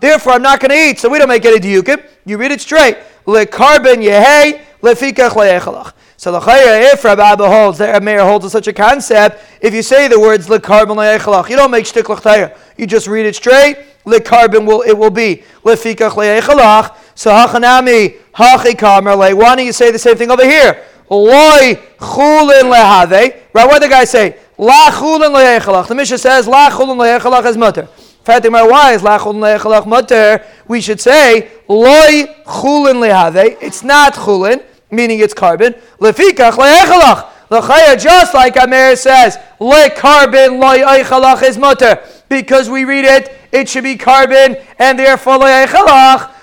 Therefore, 0.00 0.34
I'm 0.34 0.42
not 0.42 0.60
going 0.60 0.70
to 0.70 0.76
eat. 0.76 0.98
So 1.00 1.08
we 1.08 1.18
don't 1.18 1.28
make 1.28 1.44
any 1.44 1.58
diukim. 1.58 2.04
You 2.24 2.38
read 2.38 2.52
it 2.52 2.60
straight. 2.60 2.96
Le 3.26 3.44
carbon 3.46 4.00
yehei 4.00 4.62
lefikach 4.80 5.30
le'echalach. 5.30 5.92
So 6.16 6.32
the 6.32 6.38
if 6.38 7.04
eh, 7.04 7.08
Rabbi 7.08 7.22
Abba 7.22 7.48
holds 7.48 7.80
eh, 7.80 7.92
that 7.92 8.02
mayor 8.02 8.22
holds 8.22 8.44
to 8.46 8.50
such 8.50 8.66
a 8.68 8.72
concept, 8.72 9.44
if 9.60 9.74
you 9.74 9.82
say 9.82 10.08
the 10.08 10.18
words 10.18 10.48
le 10.48 10.60
carbon 10.60 10.96
le'echalach, 10.96 11.48
you 11.50 11.56
don't 11.56 11.70
make 11.70 11.84
shtik 11.84 12.08
l'chtayra. 12.08 12.56
You 12.76 12.86
just 12.86 13.06
read 13.06 13.26
it 13.26 13.36
straight. 13.36 13.76
Le 14.04 14.20
carbon 14.20 14.64
will 14.64 14.82
it 14.82 14.96
will 14.96 15.10
be 15.10 15.42
lefikach 15.64 16.12
le'echalach. 16.12 16.96
So 17.14 17.30
hachanami. 17.30 18.16
Why 18.38 19.56
don't 19.56 19.66
you 19.66 19.72
say 19.72 19.90
the 19.90 19.98
same 19.98 20.16
thing 20.16 20.30
over 20.30 20.44
here? 20.44 20.84
Loi 21.10 21.74
chulin 21.98 22.70
lehave. 22.72 23.34
Right? 23.52 23.66
What 23.66 23.80
did 23.80 23.82
the 23.82 23.88
guy 23.88 24.04
say? 24.04 24.36
La 24.56 24.90
chulin 24.90 25.34
le'echalach. 25.34 25.88
The 25.88 25.94
Mishnah 25.94 26.18
says 26.18 26.46
la 26.46 26.70
chulin 26.70 26.96
le'echalach 26.96 27.44
is 27.46 27.56
mutter. 27.56 27.88
Why 28.24 28.92
is 28.92 29.02
la 29.02 29.18
chulin 29.18 29.40
le'echalach 29.40 29.86
mutter? 29.86 30.44
We 30.68 30.80
should 30.80 31.00
say 31.00 31.50
loi 31.66 32.26
chulin 32.44 33.00
lehave. 33.00 33.56
It's 33.60 33.82
not 33.82 34.14
chulin, 34.14 34.62
meaning 34.90 35.18
it's 35.18 35.34
carbon. 35.34 35.74
Lefikach 35.98 36.52
le'echalach. 36.52 37.32
L'chaya, 37.50 37.96
just 37.98 38.34
like 38.34 38.56
Amir 38.58 38.94
says, 38.94 39.38
le 39.58 39.88
carbon 39.96 40.60
loy 40.60 40.80
eichalach 40.80 41.42
is 41.42 41.56
mutter. 41.56 41.98
Because 42.28 42.68
we 42.68 42.84
read 42.84 43.06
it, 43.06 43.32
it 43.50 43.68
should 43.70 43.84
be 43.84 43.96
carbon, 43.96 44.58
and 44.78 44.98
therefore 44.98 45.38
loy 45.38 45.48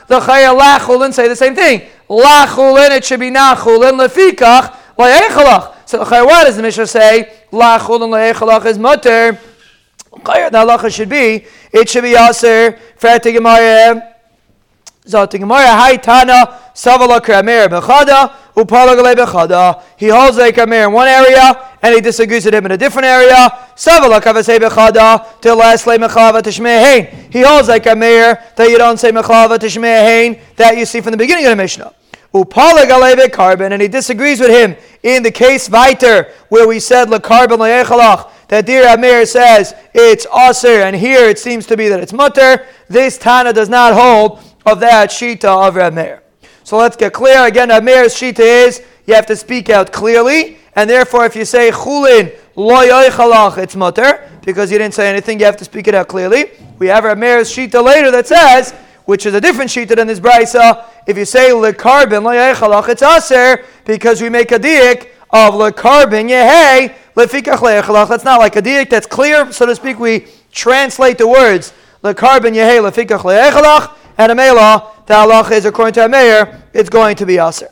the 0.07 0.19
chaya 0.19 0.57
lachulin 0.57 1.13
say 1.13 1.27
the 1.27 1.35
same 1.35 1.55
thing. 1.55 1.81
Lachulin, 2.09 2.91
it 2.91 3.05
should 3.05 3.19
be 3.19 3.31
nachulin, 3.31 4.00
lefikach, 4.00 4.75
layechalach. 4.97 5.74
So 5.85 6.00
the 6.00 6.05
chaya, 6.05 6.25
what 6.25 6.45
does 6.45 6.57
the 6.57 6.62
Mishnah 6.62 6.88
say? 6.88 7.33
Lachulin, 7.51 8.09
layechalach 8.09 8.65
is 8.65 8.77
mutter. 8.77 9.39
Chaya, 10.12 10.51
the 10.51 10.57
halacha 10.57 10.93
should 10.93 11.09
be, 11.09 11.45
it 11.71 11.89
should 11.89 12.03
be 12.03 12.15
aser, 12.15 12.79
fertig 12.97 13.33
gemara, 13.33 14.15
zot 15.05 15.31
gemara, 15.31 15.67
hai 15.67 15.97
tana, 15.97 16.59
savala 16.74 17.21
kramer 17.21 17.67
bechada, 17.67 18.33
upalagalei 18.55 19.15
bechada. 19.15 19.83
He 19.97 20.07
holds 20.07 20.38
like 20.38 20.57
Amir 20.57 20.85
in 20.85 20.93
one 20.93 21.07
area, 21.07 21.75
and 21.81 21.95
he 21.95 22.01
disagrees 22.01 22.45
with 22.45 22.53
him 22.53 22.65
in 22.65 22.71
a 22.71 22.77
different 22.77 23.05
area. 23.05 23.64
He 23.77 23.89
holds 27.41 27.67
like 27.67 27.86
Amir 27.88 28.44
that 28.55 28.70
you 28.70 28.77
don't 28.77 28.98
say 28.98 29.12
mechava 29.12 29.58
tishmei 29.58 30.39
that 30.55 30.77
you 30.77 30.86
see 30.86 31.01
from 31.01 31.12
the 31.12 31.17
beginning 31.17 31.46
of 31.46 31.50
the 31.50 31.58
Mishnah. 31.58 31.94
Upalagalei 32.34 33.32
carbon, 33.32 33.72
and 33.72 33.82
he 33.82 33.88
disagrees 33.88 34.39
with 34.41 34.50
him 34.50 34.75
in 35.03 35.24
the 35.24 35.32
case 35.32 35.70
Viter, 35.70 36.32
where 36.50 36.67
we 36.67 36.79
said 36.79 37.10
le 37.10 37.20
carbon 37.20 37.60
le'echalach, 37.60 38.29
that 38.50 38.65
Dir 38.65 38.88
Amir 38.88 39.25
says 39.25 39.74
it's 39.94 40.25
aser, 40.27 40.81
and 40.83 40.96
here 40.96 41.29
it 41.29 41.40
seems 41.40 41.66
to 41.68 41.77
be 41.77 41.88
that 41.90 42.00
it's 42.00 42.14
mutter. 42.14 42.66
This 42.90 43.18
Tana 43.18 43.53
does 43.53 43.70
not 43.70 43.94
hold 43.94 44.40
of 44.66 44.79
that 44.81 45.09
shita 45.11 45.68
of 45.68 45.77
Amir. 45.77 46.24
So 46.64 46.77
let's 46.77 46.96
get 46.96 47.14
clear. 47.14 47.46
Again, 47.46 47.72
Amir's 47.72 48.14
shita 48.14 48.40
is 48.40 48.81
you 49.05 49.14
have 49.14 49.25
to 49.27 49.35
speak 49.35 49.70
out 49.70 49.92
clearly, 49.92 50.57
and 50.75 50.90
therefore 50.90 51.25
if 51.25 51.35
you 51.35 51.46
say 51.46 51.72
chulin 51.72 52.38
it's 52.57 53.75
mutter 53.75 54.29
because 54.44 54.72
you 54.72 54.77
didn't 54.77 54.94
say 54.94 55.09
anything. 55.09 55.39
You 55.39 55.46
have 55.46 55.57
to 55.57 55.65
speak 55.65 55.87
it 55.87 55.96
out 55.96 56.07
clearly. 56.07 56.51
We 56.79 56.87
have 56.87 57.05
Amir's 57.05 57.50
shita 57.51 57.83
later 57.83 58.11
that 58.11 58.27
says, 58.27 58.72
which 59.05 59.25
is 59.25 59.33
a 59.33 59.41
different 59.41 59.70
shita 59.72 59.96
than 59.96 60.07
this 60.07 60.20
brisa. 60.20 60.85
If 61.07 61.18
you 61.18 61.25
say 61.25 61.51
lekarbin 61.51 62.89
it's 62.89 63.01
aser 63.01 63.65
because 63.85 64.22
we 64.22 64.29
make 64.29 64.51
a 64.51 64.59
diik 64.59 65.09
of 65.29 65.53
lekarbin 65.53 66.29
yehei 66.29 66.96
lefikach 67.15 67.57
leichalach. 67.57 68.09
That's 68.09 68.25
not 68.25 68.39
like 68.39 68.55
a 68.55 68.61
diik 68.61 68.89
that's 68.89 69.07
clear, 69.07 69.51
so 69.51 69.65
to 69.65 69.75
speak. 69.75 70.00
We 70.00 70.27
translate 70.51 71.18
the 71.18 71.27
words 71.27 71.74
lekarbin 72.03 72.53
yehei 72.53 72.79
lefikach 72.79 73.22
leichalach 73.22 73.96
and 74.18 74.31
a 74.31 74.35
mela 74.35 74.96
the 75.05 75.13
halach 75.13 75.51
is 75.51 75.65
according 75.65 75.94
to 75.94 76.05
a 76.05 76.09
mayor, 76.09 76.63
it's 76.74 76.89
going 76.89 77.15
to 77.18 77.25
be 77.25 77.37
aser. 77.37 77.70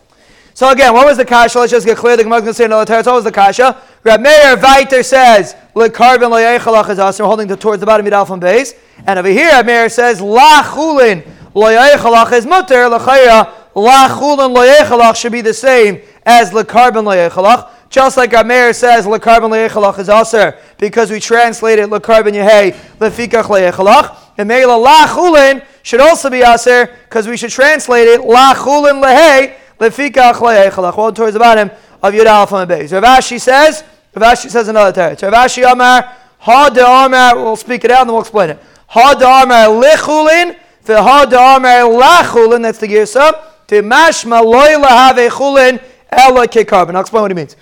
So 0.55 0.69
again, 0.69 0.93
what 0.93 1.07
was 1.07 1.17
the 1.17 1.25
kasha? 1.25 1.59
Let's 1.59 1.71
just 1.71 1.85
get 1.85 1.97
clear. 1.97 2.15
The 2.15 2.23
Gemara 2.23 2.41
can 2.43 2.53
say 2.53 2.65
another. 2.65 2.95
What 2.95 3.05
was 3.05 3.23
the 3.23 3.31
kasha? 3.31 3.81
Rab 4.03 4.21
Meir 4.21 4.55
Viter 4.55 5.03
says 5.03 5.55
lekarbin 5.75 6.29
loyechalach 6.29 6.89
is 6.89 6.99
aser, 6.99 7.23
holding 7.23 7.47
to, 7.47 7.57
towards 7.57 7.79
the 7.79 7.85
bottom 7.87 8.05
of 8.05 8.27
the 8.27 8.37
base. 8.37 8.75
And 9.07 9.17
over 9.17 9.29
here, 9.29 9.49
Rab 9.49 9.65
Meir 9.65 9.89
says 9.89 10.21
la 10.21 10.61
chulin 10.63 11.23
loyechalach 11.55 12.31
is 12.33 12.45
mutter 12.45 12.87
lechayra 12.87 13.51
la 13.73 14.07
chulin 14.09 14.55
loyechalach 14.55 15.15
should 15.15 15.31
be 15.31 15.41
the 15.41 15.53
same 15.53 16.01
as 16.23 16.51
lekarbin 16.51 17.03
loyechalach. 17.03 17.69
Just 17.89 18.17
like 18.17 18.33
our 18.33 18.43
mayor 18.43 18.73
says, 18.73 19.05
lekarbin 19.05 19.51
loyechalach 19.51 19.99
is 19.99 20.09
aser 20.09 20.57
because 20.79 21.11
we 21.11 21.19
translated 21.19 21.89
lekarbin 21.89 22.33
yehei 22.33 22.73
lefikach 22.99 23.43
loyechalach. 23.43 24.17
And 24.37 24.49
Meila 24.49 24.81
la 24.81 25.07
chulin 25.07 25.63
should 25.83 25.99
also 25.99 26.29
be 26.29 26.41
aser 26.41 26.87
because 27.05 27.27
we 27.27 27.37
should 27.37 27.51
translate 27.51 28.07
it 28.07 28.21
la 28.21 28.55
chulin 28.55 28.99
lehei 29.03 29.55
lefikach 29.89 30.35
leichalach. 30.35 30.93
Hold 30.93 31.15
towards 31.15 31.33
the 31.33 31.39
bottom 31.39 31.69
of 32.01 32.13
Yud 32.13 32.25
Alpha 32.25 32.55
and 32.55 32.69
Beis. 32.69 32.91
Rav 32.91 33.03
Ashi 33.03 33.39
says. 33.39 33.83
Rav 34.15 34.33
Ashi 34.33 34.49
says 34.49 34.67
another 34.67 34.91
teretz. 34.91 35.21
Rav 35.23 35.33
Ashi 35.33 35.69
Amar 35.69 36.15
ha 36.39 36.69
de 36.69 36.85
Amar. 36.85 37.35
We'll 37.35 37.55
speak 37.55 37.83
it 37.83 37.91
out 37.91 38.01
and 38.01 38.09
then 38.09 38.13
we'll 38.13 38.21
explain 38.21 38.51
it. 38.51 38.59
Ha 38.87 39.13
de 39.13 39.25
Amar 39.25 39.67
lechulin 39.83 40.57
the 40.83 41.01
ha 41.01 41.25
de 41.25 41.37
Amar 41.37 41.89
lachulin. 42.01 42.61
That's 42.61 42.79
the 42.79 42.87
girsa. 42.87 43.49
To 43.67 43.81
mashma 43.81 44.43
loy 44.43 44.83
lahave 44.83 45.29
chulin 45.29 45.81
ela 46.09 46.47
kekarbon. 46.47 46.95
I'll 46.95 47.01
explain 47.01 47.21
what 47.21 47.31
he 47.31 47.35
means. 47.35 47.55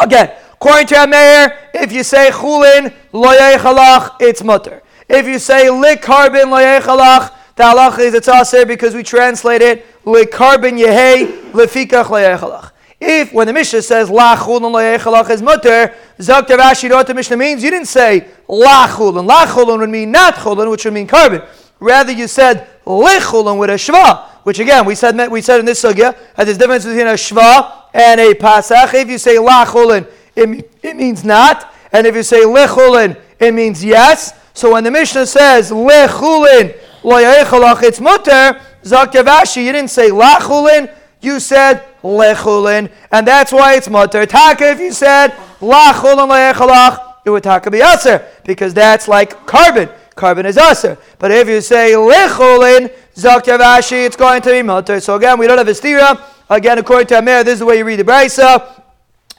Again, 0.00 0.32
according 0.52 0.86
to 0.88 1.06
Meir, 1.06 1.70
if 1.74 1.92
you 1.92 2.02
say 2.02 2.30
chulin 2.30 2.94
loyechalach, 3.12 4.16
it's 4.20 4.42
mutter. 4.42 4.82
If 5.08 5.26
you 5.26 5.38
say 5.38 5.70
lik 5.70 6.02
carbon 6.02 6.48
layechalach, 6.48 7.32
the 7.58 7.64
halach 7.64 7.98
is 7.98 8.14
it's 8.14 8.28
aser 8.28 8.64
because 8.64 8.94
we 8.94 9.02
translate 9.02 9.60
it 9.60 9.84
lik 10.06 10.30
carbon 10.30 10.76
yehei 10.76 11.50
lefikach 11.50 12.04
layechalach. 12.04 12.70
If 13.00 13.32
when 13.32 13.48
the 13.48 13.52
Mishnah 13.52 13.82
says 13.82 14.08
la 14.08 14.36
chulun 14.36 14.72
layechalach 14.72 15.28
is 15.30 15.42
mutter, 15.42 15.92
Zakter 16.18 16.56
Rashi, 16.56 16.88
what 16.88 17.06
the 17.08 17.14
Mishnah 17.14 17.36
means? 17.36 17.64
You 17.64 17.70
didn't 17.70 17.88
say 17.88 18.28
la 18.46 18.86
chulun. 18.86 19.26
La 19.26 19.44
chulun 19.46 19.80
would 19.80 19.90
mean 19.90 20.12
not 20.12 20.34
chulun, 20.36 20.70
which 20.70 20.84
would 20.84 20.94
mean 20.94 21.08
carbon. 21.08 21.42
Rather, 21.80 22.12
you 22.12 22.28
said 22.28 22.68
lechulun 22.86 23.58
with 23.58 23.70
a 23.70 23.74
shva, 23.74 24.28
which 24.44 24.60
again 24.60 24.84
we 24.84 24.94
said 24.94 25.28
we 25.28 25.42
said 25.42 25.58
in 25.58 25.66
this 25.66 25.82
sugya 25.82 26.16
that 26.36 26.44
there's 26.44 26.58
difference 26.58 26.84
between 26.84 27.08
a 27.08 27.14
shva 27.14 27.86
and 27.92 28.20
a 28.20 28.34
pasach. 28.34 28.94
If 28.94 29.08
you 29.08 29.18
say 29.18 29.36
la 29.38 29.64
chulun, 29.64 30.06
it, 30.36 30.70
it 30.80 30.96
means 30.96 31.24
not, 31.24 31.74
and 31.90 32.06
if 32.06 32.14
you 32.14 32.22
say 32.22 32.42
lechulun, 32.42 33.20
it 33.40 33.52
means 33.52 33.84
yes. 33.84 34.32
So 34.54 34.72
when 34.72 34.84
the 34.84 34.92
Mishnah 34.92 35.26
says 35.26 35.72
lechulin 35.72 36.76
it's 37.04 38.00
mutter. 38.00 38.60
Zakavashi, 38.82 39.64
you 39.64 39.72
didn't 39.72 39.90
say 39.90 40.10
lachulin, 40.10 40.92
you 41.20 41.40
said 41.40 41.84
lechulin, 42.02 42.90
and 43.10 43.26
that's 43.26 43.52
why 43.52 43.74
it's 43.74 43.88
mutter. 43.88 44.24
Taka, 44.24 44.70
if 44.70 44.80
you 44.80 44.92
said 44.92 45.32
lachulin 45.60 46.28
loyechalach, 46.28 47.16
it 47.24 47.30
would 47.30 47.42
taka 47.42 47.70
be 47.70 47.80
aser 47.80 48.26
because 48.44 48.72
that's 48.72 49.08
like 49.08 49.46
carbon. 49.46 49.88
Carbon 50.14 50.46
is 50.46 50.56
aser. 50.56 50.98
But 51.18 51.30
if 51.30 51.48
you 51.48 51.60
say 51.60 51.92
lechulin, 51.92 52.92
zakavashi, 53.14 54.06
it's 54.06 54.16
going 54.16 54.42
to 54.42 54.50
be 54.50 54.62
mutter. 54.62 55.00
So 55.00 55.16
again, 55.16 55.38
we 55.38 55.46
don't 55.46 55.58
have 55.58 55.68
a 55.68 55.72
stira. 55.72 56.20
Again, 56.50 56.78
according 56.78 57.08
to 57.08 57.18
Amir, 57.18 57.44
this 57.44 57.54
is 57.54 57.58
the 57.60 57.66
way 57.66 57.78
you 57.78 57.84
read 57.84 57.98
the 57.98 58.04
brisa. 58.04 58.82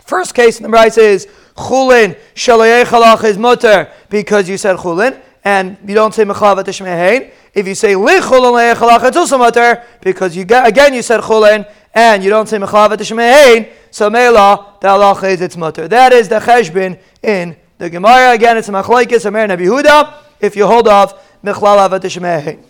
First 0.05 0.35
case 0.35 0.59
in 0.59 0.69
the 0.69 0.75
brisa 0.75 0.99
is 0.99 1.27
chulin 1.55 2.17
shalayechalach 2.35 3.23
is 3.23 3.37
mutter 3.37 3.91
because 4.09 4.47
you 4.47 4.57
said 4.57 4.77
chulin, 4.77 5.19
and 5.43 5.77
you 5.85 5.95
don't 5.95 6.13
say 6.13 6.23
mechavat 6.23 6.63
tishmehein. 6.63 7.31
If 7.53 7.67
you 7.67 7.75
say 7.75 7.93
lichulin 7.93 8.75
layechalach, 8.75 9.07
it's 9.07 9.17
also 9.17 9.37
mutter 9.37 9.83
because 10.01 10.35
you 10.35 10.43
again 10.43 10.93
you 10.93 11.01
said 11.01 11.21
chulin 11.21 11.69
and 11.93 12.23
you 12.23 12.29
don't 12.29 12.47
say 12.47 12.57
mechavat 12.57 12.97
tishmehein. 12.97 13.69
so 13.91 14.09
mela 14.09 14.77
the 14.81 14.87
halacha 14.87 15.31
is 15.31 15.41
its 15.41 15.57
mutter. 15.57 15.87
That 15.87 16.13
is 16.13 16.29
the 16.29 16.39
cheshbin 16.39 16.99
in 17.23 17.55
the 17.77 17.89
Gemara. 17.89 18.33
Again, 18.33 18.57
it's 18.57 18.69
a 18.69 18.71
machlokes 18.71 19.25
Amir 19.25 19.47
Nabi 19.47 19.67
Huda. 19.67 20.13
If 20.39 20.55
you 20.55 20.67
hold 20.67 20.87
off 20.87 21.13
michlal 21.43 21.89
avat 21.89 22.68